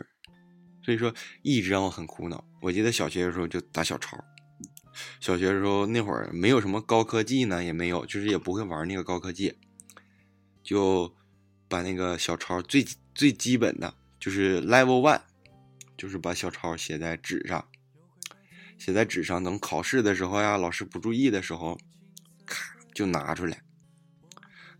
[0.83, 2.43] 所以说一直让我很苦恼。
[2.61, 4.21] 我记得小学的时候就打小抄，
[5.21, 9.57] 小学的时候那会儿没有什么高科技呢，也没有，就是也不会玩那个高科技，
[10.61, 11.15] 就
[11.69, 12.85] 把那个小抄最
[13.19, 15.19] 最基本的就是 level one，
[15.97, 17.67] 就是把小抄写在纸上。
[18.77, 21.77] 写在纸上，等考试的时候呀，老师不注意的时候，
[22.45, 23.61] 咔就拿出来，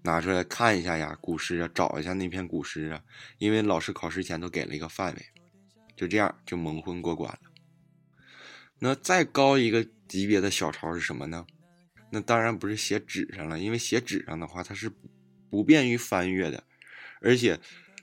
[0.04, 3.04] 拿出来看一下呀，古诗啊，找一下那篇古诗啊，
[3.40, 5.26] 因为老师考试前都给了一个范围，
[5.98, 7.40] 就这样就蒙混过关了。
[8.80, 11.46] 那再高一个级别的小抄是什么呢？
[12.10, 14.90] 那当然不是写纸上了，因为写纸上的话，它是
[15.50, 16.64] 不便于翻阅的，
[17.20, 17.60] 而且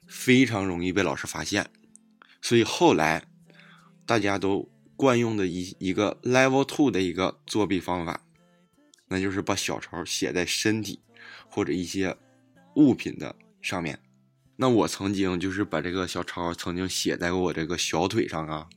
[0.06, 1.70] 非常容易被老师发现，
[2.40, 3.24] 所以后来
[4.04, 4.70] 大家都。
[4.98, 8.22] 惯用的一一个 level two 的一个作弊方法，
[9.08, 11.00] 那就是把小抄写在身体
[11.50, 12.16] 或者一些
[12.76, 14.00] 物品的上面。
[14.56, 18.68] 那我曾经就是把这个小抄曾经写在过我这个小腿上啊，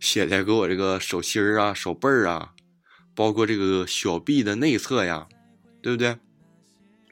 [0.00, 2.54] 写在过我这个手心儿啊、手背儿啊，
[3.14, 5.28] 包括这个小臂的内侧呀，
[5.80, 6.18] 对不对？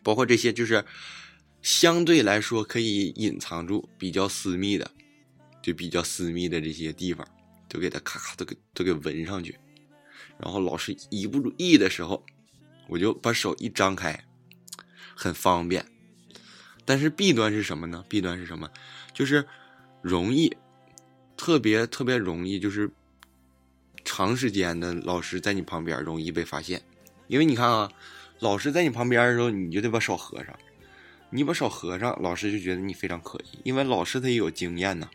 [0.02, 0.84] 包括这些就是
[1.62, 4.90] 相对来说可以隐藏住、比较私密的，
[5.62, 7.26] 就比较私密的这些地方。
[7.68, 9.58] 就给他咔咔都给都给纹上去，
[10.36, 12.22] 然后老师一不注意的时候，
[12.86, 14.26] 我就把手一张开，
[15.16, 15.86] 很方便。
[16.84, 18.04] 但是弊端是什么呢？
[18.10, 18.70] 弊端是什么？
[19.14, 19.48] 就是
[20.02, 20.54] 容易，
[21.34, 22.90] 特别特别容易，就是
[24.04, 26.82] 长时间的老师在你旁边容易被发现。
[27.28, 27.90] 因为你看啊，
[28.40, 30.54] 老师在你旁边的时候，你就得把手合上，
[31.32, 35.08] 你把手合上，老师就觉得你非常可疑，因为老师他也有经验呢，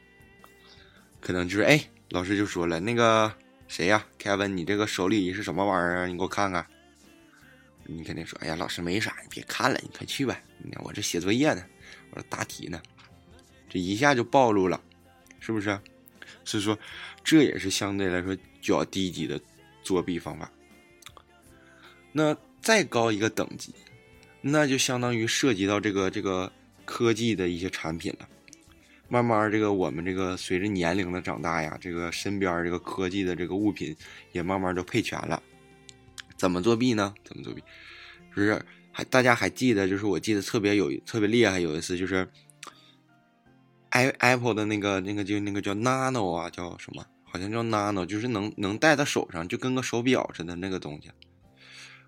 [1.21, 1.79] 可能就是哎。
[2.09, 3.33] 老师就说了：“那个
[3.67, 6.07] 谁呀，凯文，你这个手里是什么玩意儿？
[6.07, 6.65] 你给我看看。”
[7.83, 10.39] 你肯定说：“哎呀，老师没啥，你别看了，你快去吧。
[10.85, 11.61] 我这写作业呢，
[12.11, 12.81] 我这答题呢。”
[13.69, 14.81] 这一下就暴露了，
[15.41, 15.77] 是不是？
[16.45, 16.79] 所以说，
[17.25, 19.37] 这也是相对来说较低级的
[19.83, 20.49] 作弊方法。
[22.13, 23.75] 那再高一个等级，
[24.51, 26.51] 那就相当于涉及到这个这个
[26.85, 28.27] 科技的一些产品了。
[29.09, 33.95] 慢慢，这个我们这个随着年龄的长大呀，这个身边这个科技的这个物品
[34.33, 35.41] 也慢慢都配全了。
[36.35, 37.13] 怎么作弊呢？
[37.23, 37.63] 怎么作弊？
[38.35, 42.27] 就是还大家还记得，就是我记得特别有特别厉害，有一次就是
[43.89, 47.05] ，i Apple 的那个那个就那个叫 Nano 啊，叫什么？
[47.23, 51.09] 好像叫 Nano，就是能能戴在手上，就跟个手表似的那个东西。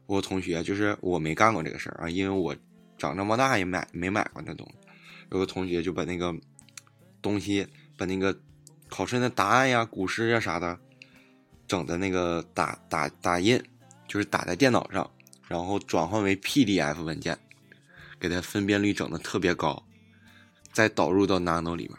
[0.10, 2.56] 我同学就是我没干过这个事儿啊，因为我
[2.98, 4.88] 长这么大也买没买过那东西。
[5.32, 6.36] 有个同学就把那个。
[7.22, 7.68] 东西
[7.98, 8.34] 把那个
[8.88, 10.80] 考试的答案呀、古诗呀啥的，
[11.68, 13.62] 整的那个打打打印，
[14.08, 15.12] 就是打在电脑上，
[15.50, 17.38] 然后转换为 PDF 文件，
[18.18, 19.84] 给它分辨率整的特别高，
[20.72, 21.98] 再导入到 Nano 里面。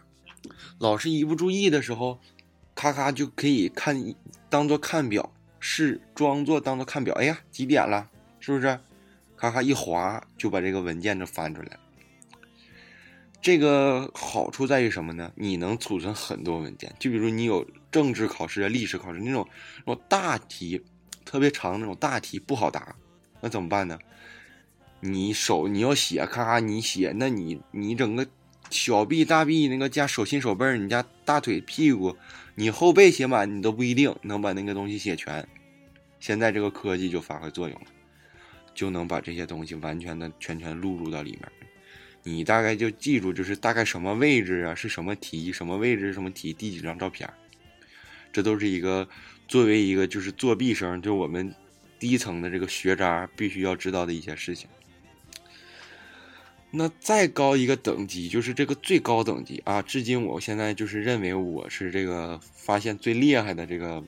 [0.78, 2.18] 老师一不注意的时候，
[2.74, 4.14] 咔咔就可以看，
[4.48, 7.14] 当做看表，是装作当做看表。
[7.14, 8.10] 哎呀，几点了？
[8.40, 8.80] 是不是？
[9.36, 11.80] 咔咔一划就把这个文件就翻出来了。
[13.40, 15.32] 这个好处在于什么呢？
[15.34, 19.48] 你能储存很多文件，就比如你有政治考试啊、历史考试那种
[19.86, 20.84] 那种大题，
[21.24, 22.94] 特别长那种大题不好答，
[23.40, 23.98] 那怎么办呢？
[25.00, 28.26] 你手你要写，咔咔你写，那你你整个
[28.70, 32.16] 小臂、大臂那个加手心手背，你加大腿、屁股，
[32.54, 35.46] 你后背写满，你都不一定能把那个东西写全。
[36.20, 37.86] 现在这个科技就发挥作用了，
[38.74, 41.50] 就能把这些东西完全的全全录入到里面。
[42.22, 47.28] 你大概就记住，就是大概什么位置啊，是什么题，什么位置，什么题，第几张照片，
[48.30, 49.08] 这都是一个
[49.48, 51.52] 作为一个就是作弊生，就我们
[51.98, 54.68] 低层的这个学渣必须要知道的一些事情。
[56.70, 59.82] 那再高一个等级，就是这个最高等级啊！
[59.82, 64.02] 至今我现在就是认为我是这个发现最厉害的这个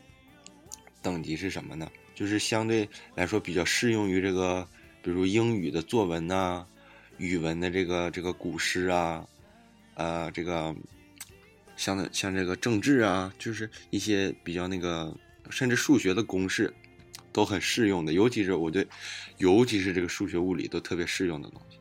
[1.03, 1.90] 等级是什么呢？
[2.14, 4.66] 就是相对来说比较适用于这个，
[5.03, 6.66] 比如英语的作文呐。
[7.18, 9.25] 语文的这个这个古诗啊，
[9.94, 10.75] 呃，这个
[11.77, 15.14] 像像这个政治啊，就是一些比较那个，
[15.48, 16.72] 甚至数学的公式
[17.31, 18.12] 都很适用的。
[18.14, 18.85] 尤其是我对，
[19.38, 21.72] 尤其是这个数学物理都特别适用的东西。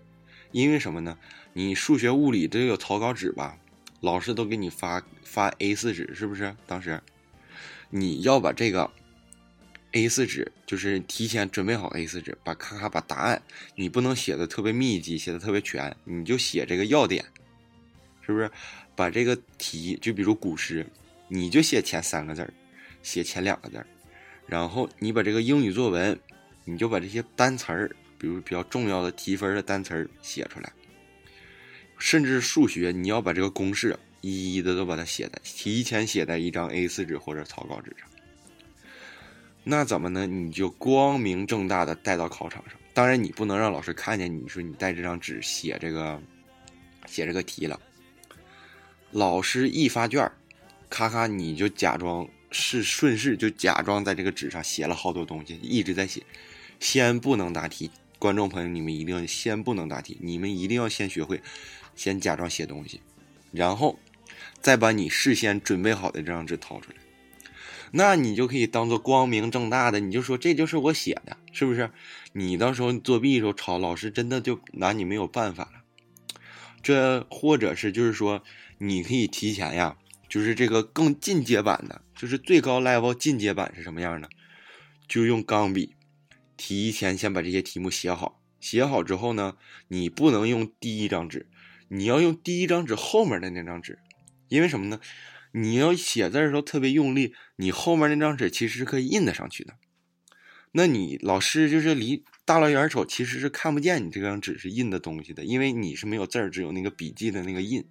[0.51, 1.17] 因为什么呢？
[1.53, 3.57] 你数学物理都有草稿纸吧？
[3.99, 6.55] 老师都给你发发 A 四纸，是不是？
[6.65, 7.01] 当时
[7.89, 8.91] 你要把这个。
[9.93, 13.41] A 四纸就是提前准备好 A 四纸，把咔咔把答案，
[13.75, 17.25] 你不能写的特别密集，写的特别全，你就写这个要点，
[18.25, 18.49] 是不是？
[18.95, 20.87] 把这个题，就比如古诗，
[21.27, 22.53] 你就写前三个字儿，
[23.03, 23.87] 写前两个字儿，
[24.45, 26.17] 然后你把这个英语作文，
[26.63, 30.71] 你就把这些单词儿，比如比较重要的提分的单词儿写出来，
[31.97, 38.07] 甚至数学，你要把这个公式一一的都把它写在，提前写在一张 A 四纸或者草稿纸上。
[39.63, 40.27] 那怎么呢？
[40.27, 42.75] 你就光明正大的带到考场上。
[42.93, 46.21] 当然，你不能让老师看见你说你带这张纸写这个，
[47.07, 47.79] 写这个题了。
[49.09, 50.31] 老师一发卷
[50.89, 56.21] 咔咔你就假装是顺势，就假装在这个纸上写了好多东西，一直在写。
[56.79, 61.41] 先不能答题，观众朋友，你们一定要先不能答题，你们一定要先学会，
[61.95, 63.01] 先假装写东西，
[63.51, 63.97] 然后
[64.61, 66.97] 再把你事先准备好的这张纸掏出来。
[67.89, 71.89] 那你就可以当做光明正大的，你就说这就是我写的，是不是？
[72.33, 75.81] 你到时候作弊的时候抄，老师真的就拿你没有办法了。
[76.83, 78.43] 这或者是就是说，
[78.77, 79.97] 你可以提前呀，
[80.29, 84.29] 就是这个更进阶版的，就是最高 level 进阶版是什么样的？
[85.07, 85.95] 就用钢笔，
[86.63, 88.39] 提前先把这些题目写好。
[88.59, 91.49] 写好之后呢，你不能用第一张纸，
[91.87, 93.97] 你要用第一张纸后面的那张纸，
[94.47, 94.99] 因为什么呢？
[95.53, 99.73] 你要写字的时候特别用力，你后面那张纸其实是可以印得上去的。
[100.73, 107.83] 那你老师就是离大老远瞅，其实是看不见你这张纸是印的东西的，因为你是没有字儿，只有那个笔记的那个印。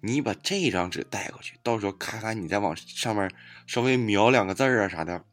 [0.00, 3.30] 你把这张纸带过去，到时候咔咔你再往上面
[3.66, 5.26] 稍微描两个字儿啊啥的，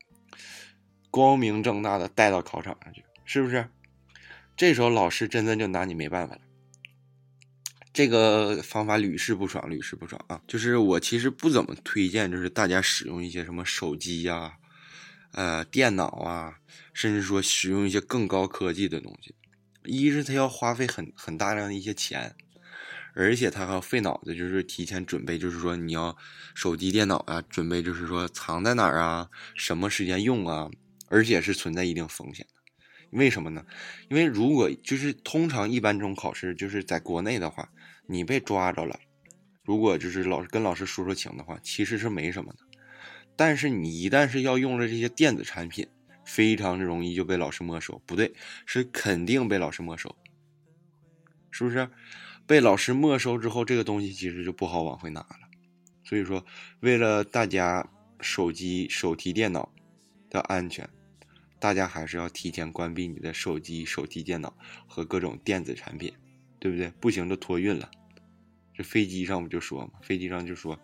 [1.10, 3.68] 光明正大的带到考场上去，是不是？
[4.55, 6.41] 这时候老师真的就拿你没办法了。
[7.93, 10.39] 这个方法屡试不爽，屡试不爽啊！
[10.47, 14.53] 就是我其实不怎么推荐，就是大家使用一些什么手机呀、
[15.32, 16.60] 呃电脑啊，
[16.93, 19.34] 甚至说使用一些更高科技的东西。
[19.86, 22.36] 一是它要花费很很大量的一些钱，
[23.16, 26.16] 而且它还要费脑子，就是提前准备，就是说你要
[26.53, 30.70] 手机、电脑啊，准备就是说藏在哪儿啊，什么时间用啊，
[31.08, 32.53] 而且是存在一定风险的。
[33.12, 33.66] 为什么呢？
[34.10, 37.70] 因为如果就是通常一般这种考试，就是在国内的话。
[38.10, 38.97] 你被抓着了，
[39.66, 42.60] 如果就是老师跟老师说说情的话，其实是没什么的。
[43.36, 45.86] 但是你一旦是要用了这些电子产品，
[46.26, 48.01] 非常容易就被老师没收。
[48.05, 48.34] 不对，
[48.66, 50.16] 是肯定被老师没收，
[51.51, 51.89] 是不是？
[52.45, 55.36] 被老师没收之后，这个东西其实就不好往回拿了。
[56.05, 56.45] 所以说，
[56.80, 57.86] 为了大家
[58.22, 59.70] 手机、手提电脑
[60.30, 60.89] 的安全，
[61.60, 64.55] 大家还是要提前关闭你的手机、手提电脑
[64.88, 66.14] 和各种电子产品，
[66.60, 66.91] 对不对？
[66.99, 67.89] 不行就托运了。
[68.74, 69.99] 这飞机上不就说嘛？
[70.01, 70.80] 飞机上就说。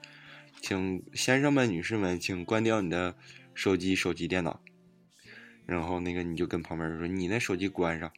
[0.62, 3.16] 请先生们、女士们，请关掉你的
[3.54, 4.62] 手机、手机、电脑。
[5.66, 8.12] 然后那个你就跟旁边人说：“你那手机关上。”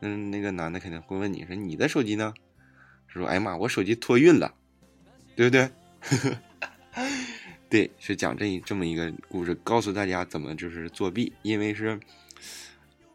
[0.00, 2.34] 嗯，那个男的肯定会问你说：“你的手机呢？”
[3.08, 4.54] 说：“哎呀妈，我手机托运了，
[5.34, 5.70] 对不对？”
[6.00, 6.38] 呵 呵
[7.70, 11.32] 对，是讲这这么一个故事，告诉大家怎么就是作弊。
[11.42, 12.00] 因为是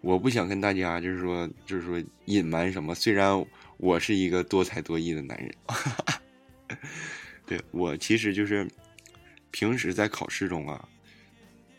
[0.02, 3.46] 我不想跟大家就是说就是说隐瞒什么，虽然
[3.78, 5.56] 我是一个多才多艺的男人。
[7.46, 8.68] 对我其实就是
[9.52, 10.88] 平时在考试中啊，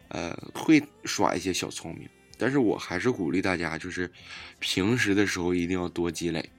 [0.08, 4.10] 呃，会耍一些小聪明，但是我还是鼓励大家，就是
[4.58, 6.50] 平时的时候一定要多积累，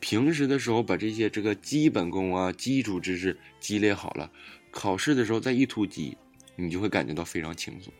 [0.00, 4.30] 平时的时候把这些这个基本功啊、基础知识积累好了，
[4.72, 6.16] 考试的时候再一突击，
[6.56, 7.92] 你就会感觉到非常轻松，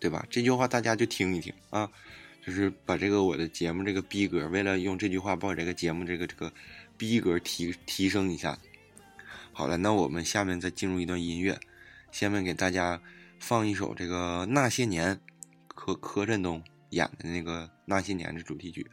[0.00, 0.26] 对吧？
[0.28, 1.88] 这句话大家就听一听啊，
[2.44, 6.52] 就是把这个我的节目这个逼格，为了用这句话把我这个节目这个这个
[6.96, 8.58] 逼格提提升一下。
[9.52, 11.60] 好了，那我们下面再进入一段音乐，
[12.10, 13.00] 下面给大家
[13.38, 15.14] 放一首这个《那些年》，
[15.68, 18.86] 柯柯震东演的那个《那些年》的主题曲，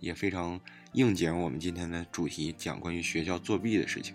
[0.00, 0.60] 也非常
[0.92, 4.14] 应景我们今天的主题，讲关于学校作弊的事情。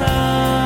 [0.00, 0.57] 爱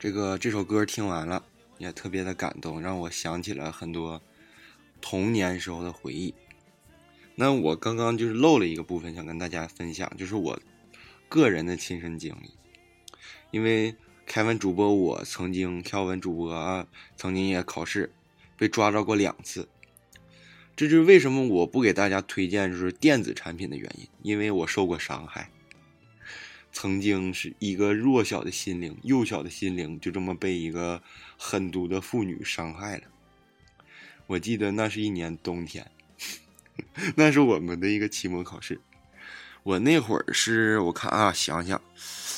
[0.00, 1.44] 这个这首歌听完了，
[1.76, 4.22] 也特别的感动，让我想起了很多
[4.98, 6.34] 童年时候的回忆。
[7.34, 10.58] 那我刚刚就是漏了一个部分，想跟大家分享，就是我
[11.28, 12.50] 个人的亲身经历。
[13.50, 13.94] 因为
[14.24, 18.10] 凯文主播我曾经，凯文主播啊，曾经也考试
[18.56, 19.68] 被抓着过两次。
[20.74, 25.50] 这就是为什么我不给大家推荐就是电子产品的原因，因为我受过伤害。
[26.72, 31.02] 曾经是一个弱小的心灵，幼小的心灵就这么被一个
[31.36, 33.04] 狠毒的妇女伤害了。
[34.26, 35.90] 我记得那是一年冬天，
[37.16, 38.80] 那是我们的一个期末考试。
[39.62, 41.80] 我那会儿是我看啊，想想，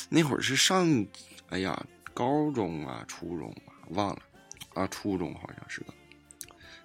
[0.08, 1.06] 那会儿是上，
[1.50, 4.22] 哎呀，高中啊，初中啊，忘了，
[4.74, 5.94] 啊，初中好像是个，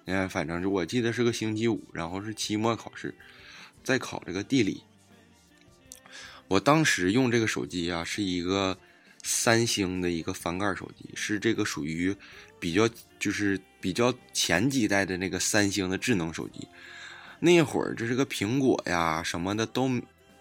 [0.04, 3.14] 嗯，反正是我记得是个星期五，然后是期末考试，
[3.82, 4.84] 在考这个地理。
[6.48, 8.76] 我当时用这个手机啊，是一个
[9.22, 12.16] 三星的一个翻盖手机，是这个属于
[12.58, 12.88] 比较
[13.18, 16.66] 就是比较前几代的那个三星的智能手机。
[17.38, 19.90] 那会儿这是个苹果呀什么的都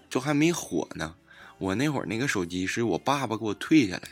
[0.10, 1.14] 就还没火呢。
[1.58, 4.10] 我那会儿那个手机是我爸爸给我退下来的，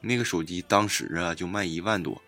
[0.00, 2.20] 那个手机当时啊就卖一万多，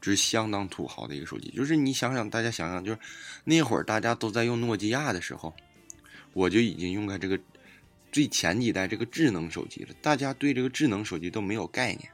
[0.00, 1.48] 这是相当土豪的一个手机。
[1.50, 2.98] 就是你想想，大家想想，就是
[3.44, 5.54] 那会儿大家都在用诺基亚的时候，
[6.32, 7.38] 我就已经用开这个。
[8.16, 12.08] 最前几代这个智能手机了，大家对这个智能手机都没有概念。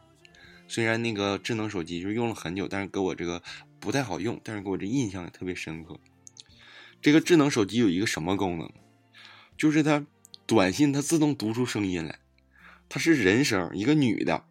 [0.66, 3.40] 虽然那个智能手机就用了很久，但是给我这个
[3.78, 6.00] 不太好用，但是给我这印象也特别深刻。
[7.00, 8.68] 这个智能手机有一个什么功能？
[9.56, 10.04] 就是它
[10.44, 12.18] 短信它自动读出声音来，
[12.88, 14.42] 它是人声，一个女的，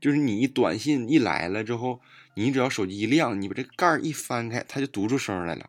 [0.00, 2.00] 就是你短信一来了之后，
[2.36, 5.68] 你只要手机一亮，你把这个盖儿一翻开，它就读出声来了。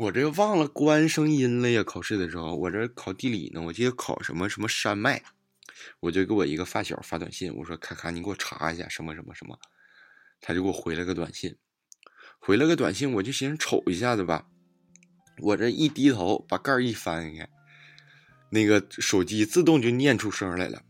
[0.00, 1.84] 我这忘了关声音了呀！
[1.84, 5.22] 考试的时候，我这考地理呢，我记得考什么什么山脉，
[6.00, 9.58] 我就给我一个发小发短信，我说：“咔咔，你给我查一下什么什么什么。”
[10.40, 11.54] 他就给我回了个短信，
[12.38, 14.46] 回了个短信，我就寻思瞅一下子吧。
[15.42, 17.50] 我这一低头，把盖儿一翻开，
[18.52, 20.82] 那个手机自动就念出声来了：“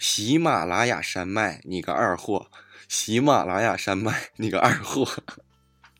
[0.00, 2.50] 喜马拉雅山脉，你个二货！
[2.88, 5.22] 喜马拉雅山脉，你个二货！”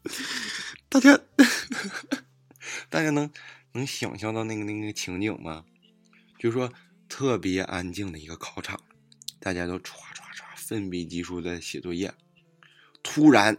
[0.90, 1.18] 大家，
[2.93, 3.30] 大家能
[3.72, 5.64] 能想象到那个那个情景吗？
[6.38, 6.70] 就说
[7.09, 8.78] 特别安静的一个考场，
[9.40, 12.12] 大家都唰唰唰奋笔疾书的写作业。
[13.03, 13.57] 突然，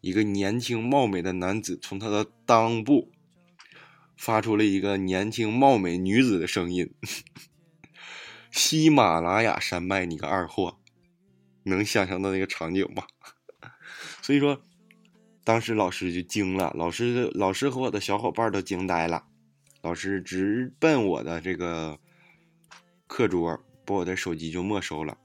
[0.00, 3.12] 一个年轻貌美的男子从他的裆部
[4.16, 6.94] 发出了一个年轻貌美女子的声音
[8.50, 10.78] ：“喜马拉雅山脉，你个二货！”
[11.64, 13.06] 能想象到那个场景吗？
[14.22, 14.62] 所以说，
[15.46, 19.28] 当时老师就惊了，老师老师和我的小伙伴都惊呆了。
[19.80, 22.00] 老师直奔我的这个
[23.06, 25.16] 课桌，把我的手机就没收了。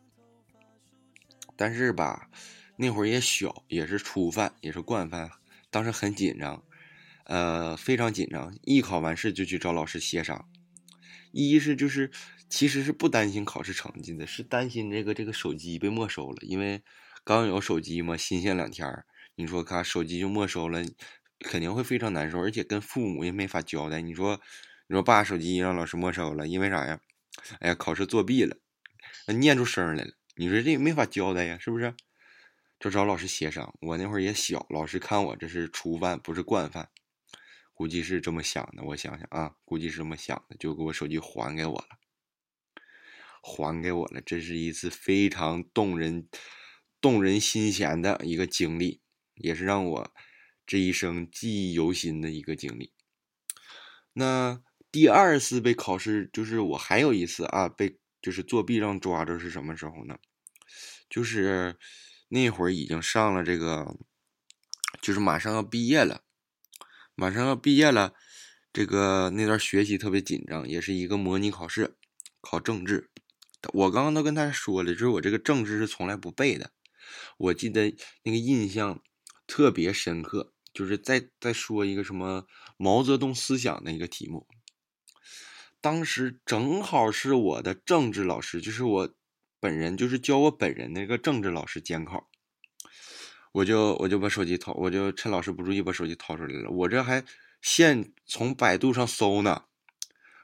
[1.55, 2.29] 但是吧。
[2.77, 5.29] 那会儿也小，也是初犯，也是惯犯，
[5.69, 6.63] 当时很紧张，
[7.25, 8.57] 呃，非常紧张。
[8.63, 10.49] 一考完试就去找老师协商，
[11.31, 12.09] 一是就是
[12.49, 16.81] 其实是不担心考试成绩的，是担心这个这个手机被没收了，因为
[17.23, 19.05] 刚有手机嘛，新鲜两天儿，
[19.35, 20.83] 你说看手机就没收了，
[21.39, 24.01] 肯定会非常难受，而且跟父母也没法交代。
[24.01, 24.39] 你说，
[24.87, 26.99] 你说爸手机让老师没收了，因为啥呀？
[27.59, 28.57] 哎呀，考试作弊了，
[29.27, 31.95] 念出声来了，你说这没法交代呀，是不是？
[32.77, 36.89] 就找老师协商，我那会儿也小，老师看我这是初犯，不是惯犯，
[37.73, 38.83] 估计是这么想的。
[38.83, 41.99] 我想想啊，估计是这么想的，就给我手机还给我了，
[43.41, 44.19] 还给我了。
[44.19, 46.27] 这是一次非常动人、
[46.99, 48.99] 动人心弦的一个经历，
[49.41, 50.13] 也是让我
[50.65, 52.93] 这一生记忆犹新的一个经历。
[54.13, 54.61] 那
[54.91, 60.19] 第二次被考试，就是我还有一次啊，被就是作弊让抓着是什么时候呢？
[61.09, 61.77] 就是。
[62.33, 63.97] 那会儿已经上了这个，
[65.01, 66.23] 就是马上要毕业了，
[67.13, 68.13] 马上要毕业了，
[68.71, 71.97] 这个那段学习特别紧张，也是一个模拟考试，
[72.39, 73.09] 考政治。
[73.73, 76.71] 我刚刚都跟他说了，就是我这个政治是从来不背的。
[77.37, 79.03] 我记得那个印象
[79.51, 82.47] 特别深刻，就是再再说一个什么
[82.77, 84.47] 毛泽东思想的一个题目。
[85.81, 89.13] 当时正好是我的政治老师，就是我。
[89.63, 92.27] 本人就是教我本人那个政治老师监考，
[93.51, 96.71] 我就我就把手机掏，我就趁老师不注意把手机掏出来了。
[96.71, 97.23] 我这还
[97.61, 99.65] 现从百度上搜呢，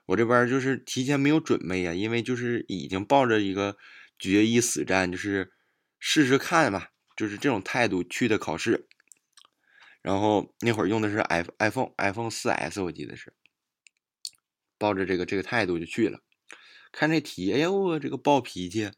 [0.05, 3.75] 我这边就是提前没有准备呀，因为就是已经抱着一个
[4.19, 5.51] 决一死战，就是
[5.97, 8.87] 试试看吧，就是这种态度去的考试。
[10.07, 13.33] 然后那会儿用的是 i iPhone iPhone 四 S，我记得是
[14.77, 16.21] 抱着这个这个态度就去了，
[16.93, 18.91] 看这题，哎呦，这个暴脾气。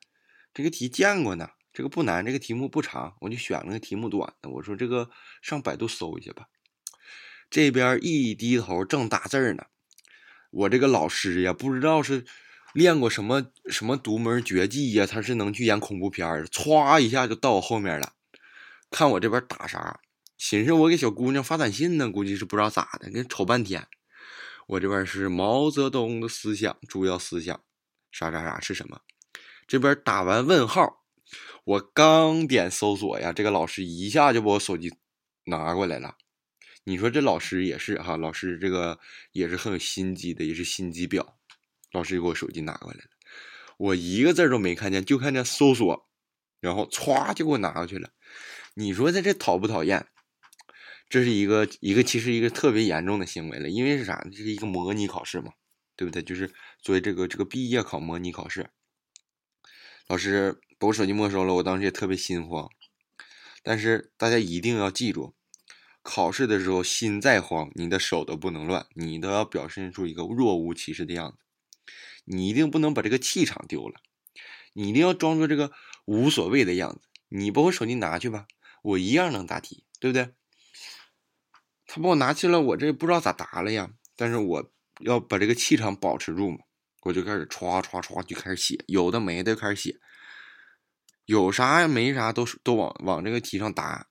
[0.54, 4.52] 这个题见过呢，这个不难，这个题目不长，我就选了个题目短的。
[4.52, 5.10] 我说这个
[5.42, 6.46] 上百度搜一下吧。
[7.50, 9.66] 这边一低头正打字呢，
[10.52, 12.24] 我这个老师呀，不知道是
[12.74, 18.14] 练过什么什么独门绝技呀，他是能去演恐怖片儿，歘一下就到我后面了。
[18.92, 20.00] 看我这边打啥，
[20.40, 23.86] 寻思我给小姑娘发短信呢，估计是不知道咋的，跟瞅半天。
[24.68, 27.62] 我这边是毛泽东的思想，主要思想，
[28.10, 29.02] 啥啥啥是什么？
[29.68, 31.04] 这边打完问号，
[31.66, 34.96] 我刚点搜索呀，这个老师一下就把我手机
[35.44, 36.16] 拿过来了。
[36.86, 38.98] 你说这老师也是哈，老师这个
[39.34, 41.34] 也是很有心机的，也是心机婊。
[41.92, 43.10] 老师就给我手机拿过来了，
[43.78, 46.10] 我一个字都没看见，就看见搜索，
[46.62, 48.10] 然后歘就给我拿过去了。
[48.76, 50.08] 你说他这讨不讨厌？
[51.10, 54.24] 这是一个一个其实一个特别严重的行为了，因为是啥？
[54.32, 55.54] 这是一个模拟考试嘛，
[55.96, 56.22] 对不对？
[56.22, 58.70] 就是作为这个这个毕业考模拟考试。
[60.08, 62.70] 老师把我手机没收了，我当时也特别心慌。
[63.64, 65.36] 但是大家一定要记住，
[66.02, 71.38] 考试的时候心再慌，你的手都不能乱，你都要表现出一个若无其事的样子。
[72.26, 74.00] 你一定不能把这个气场丢了，
[74.74, 75.72] 你一定要装作这个
[76.06, 77.02] 无所谓的样子。
[77.30, 78.48] 你把我手机拿去吧，
[78.84, 80.34] 我一样能答题，对不对？
[81.92, 83.90] 他把我拿去了，我这不知道咋答了呀。
[84.16, 86.60] 但是我要把这个气场保持住嘛。
[87.02, 89.98] 我就开始歘歘歘就开始写，有的没的开始写，
[91.26, 94.08] 有啥没啥都都往往这个题上答。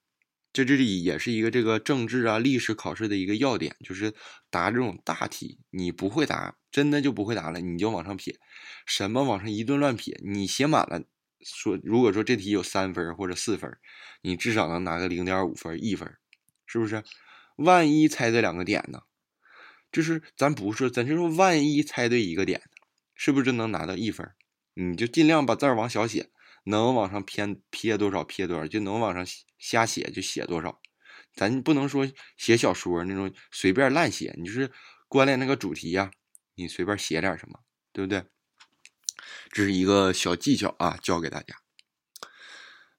[0.53, 4.13] 这这里也是一个这个政治啊历史考试的一个要点，就是
[4.51, 8.35] 答这种大题，你不会答，真的就不会答了，你就往上撇，
[8.87, 11.05] 什么往上一顿乱撇，你写满了，
[11.45, 13.71] 说，如果说这题有三分或者四分，
[14.23, 16.11] 你至少能拿个零点五分、一分，
[16.67, 17.05] 是不是？
[17.59, 19.03] 万一猜对两个点呢？
[19.93, 22.63] 就是咱不是，咱就说万一猜对一个点，
[23.15, 24.29] 是不是就能拿到一分？
[24.75, 26.31] 你就尽量把字儿往小写，
[26.65, 29.27] 能往上偏撇多少撇多少，就能往上
[29.59, 30.81] 瞎写就写多少。
[31.35, 32.07] 咱不能说
[32.37, 34.71] 写小说那种随便乱写，你就是
[35.09, 36.11] 关联那个主题呀，
[36.55, 37.61] 你随便写点什么，
[37.93, 38.25] 对不对？
[39.51, 41.57] 这是一个小技巧啊，教给大家。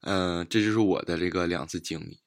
[0.01, 2.19] 嗯，这就是我的这个两次经历。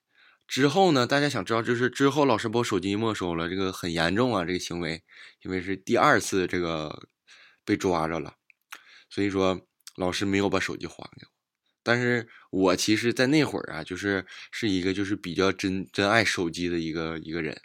[0.47, 5.03] 之后呢，大家想知道，就是之后老师把我手机没收了，这个很严重啊，这个行为，
[5.43, 7.09] 因为是第二次这个
[7.65, 8.35] 被抓着了，
[9.09, 9.67] 所以说
[9.97, 11.33] 老师没有把手机还给我。
[11.83, 17.61] 但是我其实，在那会儿啊，就是是一个就是比较真真爱手机的一个一个人，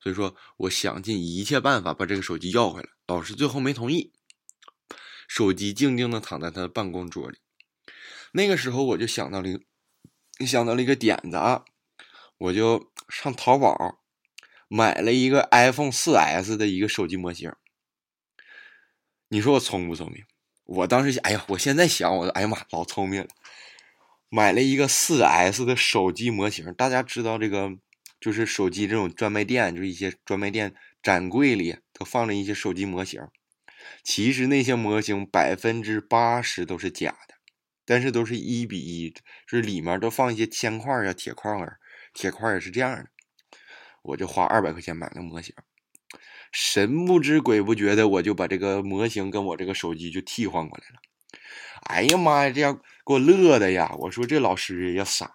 [0.00, 2.88] 所以说我想尽一切办法把这个手机要回来。
[3.06, 4.12] 老师最后没同意，
[5.28, 7.38] 手机静静的躺在他的办公桌里。
[8.32, 9.60] 那个时候我就想到了，
[10.40, 11.64] 想到了一个点子啊。
[12.38, 14.00] 我就上淘宝
[14.68, 17.52] 买了一个 iPhone 4S 的一个手机模型。
[19.28, 20.24] 你说我聪不聪明？
[20.64, 23.28] 我当时想，哎呀，我现在想，我哎呀妈，老聪明了，
[24.28, 26.72] 买了一个 4S 的手机模型。
[26.74, 27.70] 大家知道这个，
[28.20, 33.20] 就是手机这种专卖店，就是一些专卖店展柜里都放着一些手机模型。
[34.04, 37.34] 其实那些模型百分之八十都是假的，
[37.84, 41.74] 但是都是一比一，就是里面都放一些铅块啊、铁块啊。
[42.12, 43.06] 铁块也是这样的，
[44.02, 45.54] 我就花二百块钱买了模型，
[46.50, 51.00] 神不知鬼不觉的，我就把这个模型跟我这个手机就替换过来了。
[51.84, 53.92] 哎呀妈呀，这样给我乐的呀！
[53.98, 55.34] 我说这老师也傻，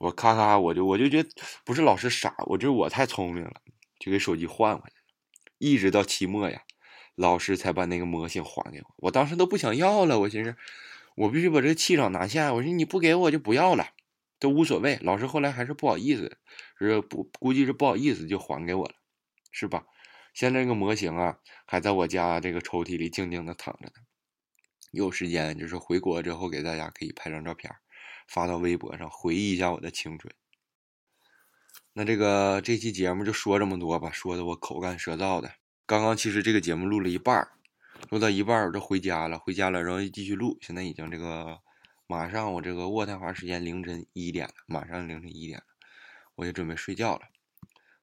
[0.00, 1.28] 我咔咔我就我就觉得
[1.64, 3.60] 不是老师傻，我就是我太聪明了，
[4.00, 4.92] 就给手机换回来了。
[5.58, 6.62] 一直到期末呀，
[7.14, 8.94] 老师才把那个模型还给我。
[8.96, 10.56] 我当时都不想要了，我寻思
[11.14, 12.52] 我必须把这个气场拿下。
[12.52, 13.86] 我说你不给我就不要了。
[14.38, 16.38] 都无所谓，老师后来还是不好意思，
[16.78, 18.94] 是不估计是不好意思就还给我了，
[19.50, 19.86] 是吧？
[20.34, 23.92] 现在这个模型啊，还在我家这个抽屉里静静的躺着呢。
[24.90, 27.74] 有时间就是回国之后给大家可以拍张照片，
[28.28, 30.34] 发到微博上回忆一下我的青春。
[31.94, 35.54] 那这个这期节目就说这么多吧，说的我口干舌燥的。
[35.86, 37.48] 刚刚其实这个节目录了一半
[38.10, 41.58] 录到一半我就回家了，回家了然后继续录，现在已经这个。
[42.06, 45.64] 马上我这个渥太华时间凌晨一点了，马上凌晨一点了，
[46.36, 47.22] 我就准备睡觉了。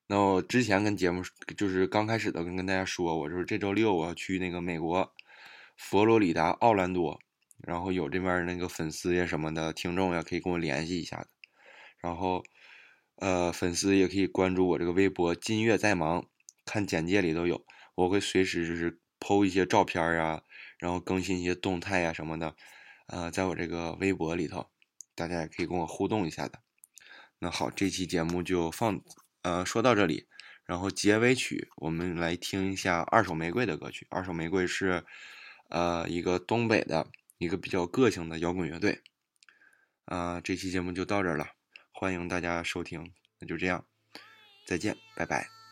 [0.07, 1.23] 那我之前跟节目
[1.55, 5.13] 就是刚开始的跟跟大家说，我就是这周六我要去那个美国
[5.77, 7.17] 佛罗里达奥兰多，
[7.59, 11.27] 然后有这边那个粉丝呀什么的听众呀可以跟我联系一下的，
[11.99, 12.43] 然后
[13.15, 16.27] 呃粉丝也可以关注我这个微博金月在忙，
[16.65, 20.43] 看简介里都有，我会随时就是剖一些照片啊，
[20.77, 22.53] 然后更新一些动态呀什么的。
[23.07, 24.69] 呃，在我这个微博里头，
[25.15, 26.59] 大家也可以跟我互动一下的。
[27.39, 29.01] 那好，这期节目就放
[29.41, 30.27] 呃说到这里，
[30.65, 34.07] 然后结尾曲我们来听一下二手玫瑰的歌曲。
[34.09, 35.03] 二手玫瑰是
[35.69, 39.01] 呃一个东北的一个比较个性的摇滚乐队。
[40.05, 41.47] 啊，这期节目就到这儿了，
[41.91, 43.13] 欢迎大家收听。
[43.39, 43.85] 那就这样，
[44.65, 45.62] 再见，拜拜。